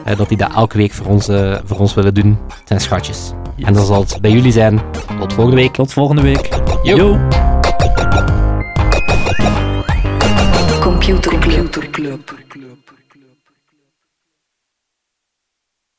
eh, 0.05 0.17
dat 0.17 0.29
die 0.29 0.37
dat 0.37 0.53
elke 0.53 0.77
week 0.77 0.91
voor 0.91 1.05
ons, 1.05 1.27
eh, 1.27 1.57
voor 1.63 1.77
ons 1.77 1.93
willen 1.93 2.13
doen. 2.13 2.37
Het 2.47 2.67
zijn 2.67 2.79
schatjes. 2.79 3.31
Yes. 3.55 3.67
En 3.67 3.73
dat 3.73 3.87
zal 3.87 4.01
het 4.01 4.17
bij 4.21 4.31
jullie 4.31 4.51
zijn. 4.51 4.81
Tot 5.19 5.33
volgende 5.33 5.61
week. 5.61 5.73
Tot 5.73 5.93
volgende 5.93 6.21
week. 6.21 6.49
Yo. 6.83 6.95
Yo. 6.95 7.27
Computer 10.79 11.39
Club. 11.39 12.37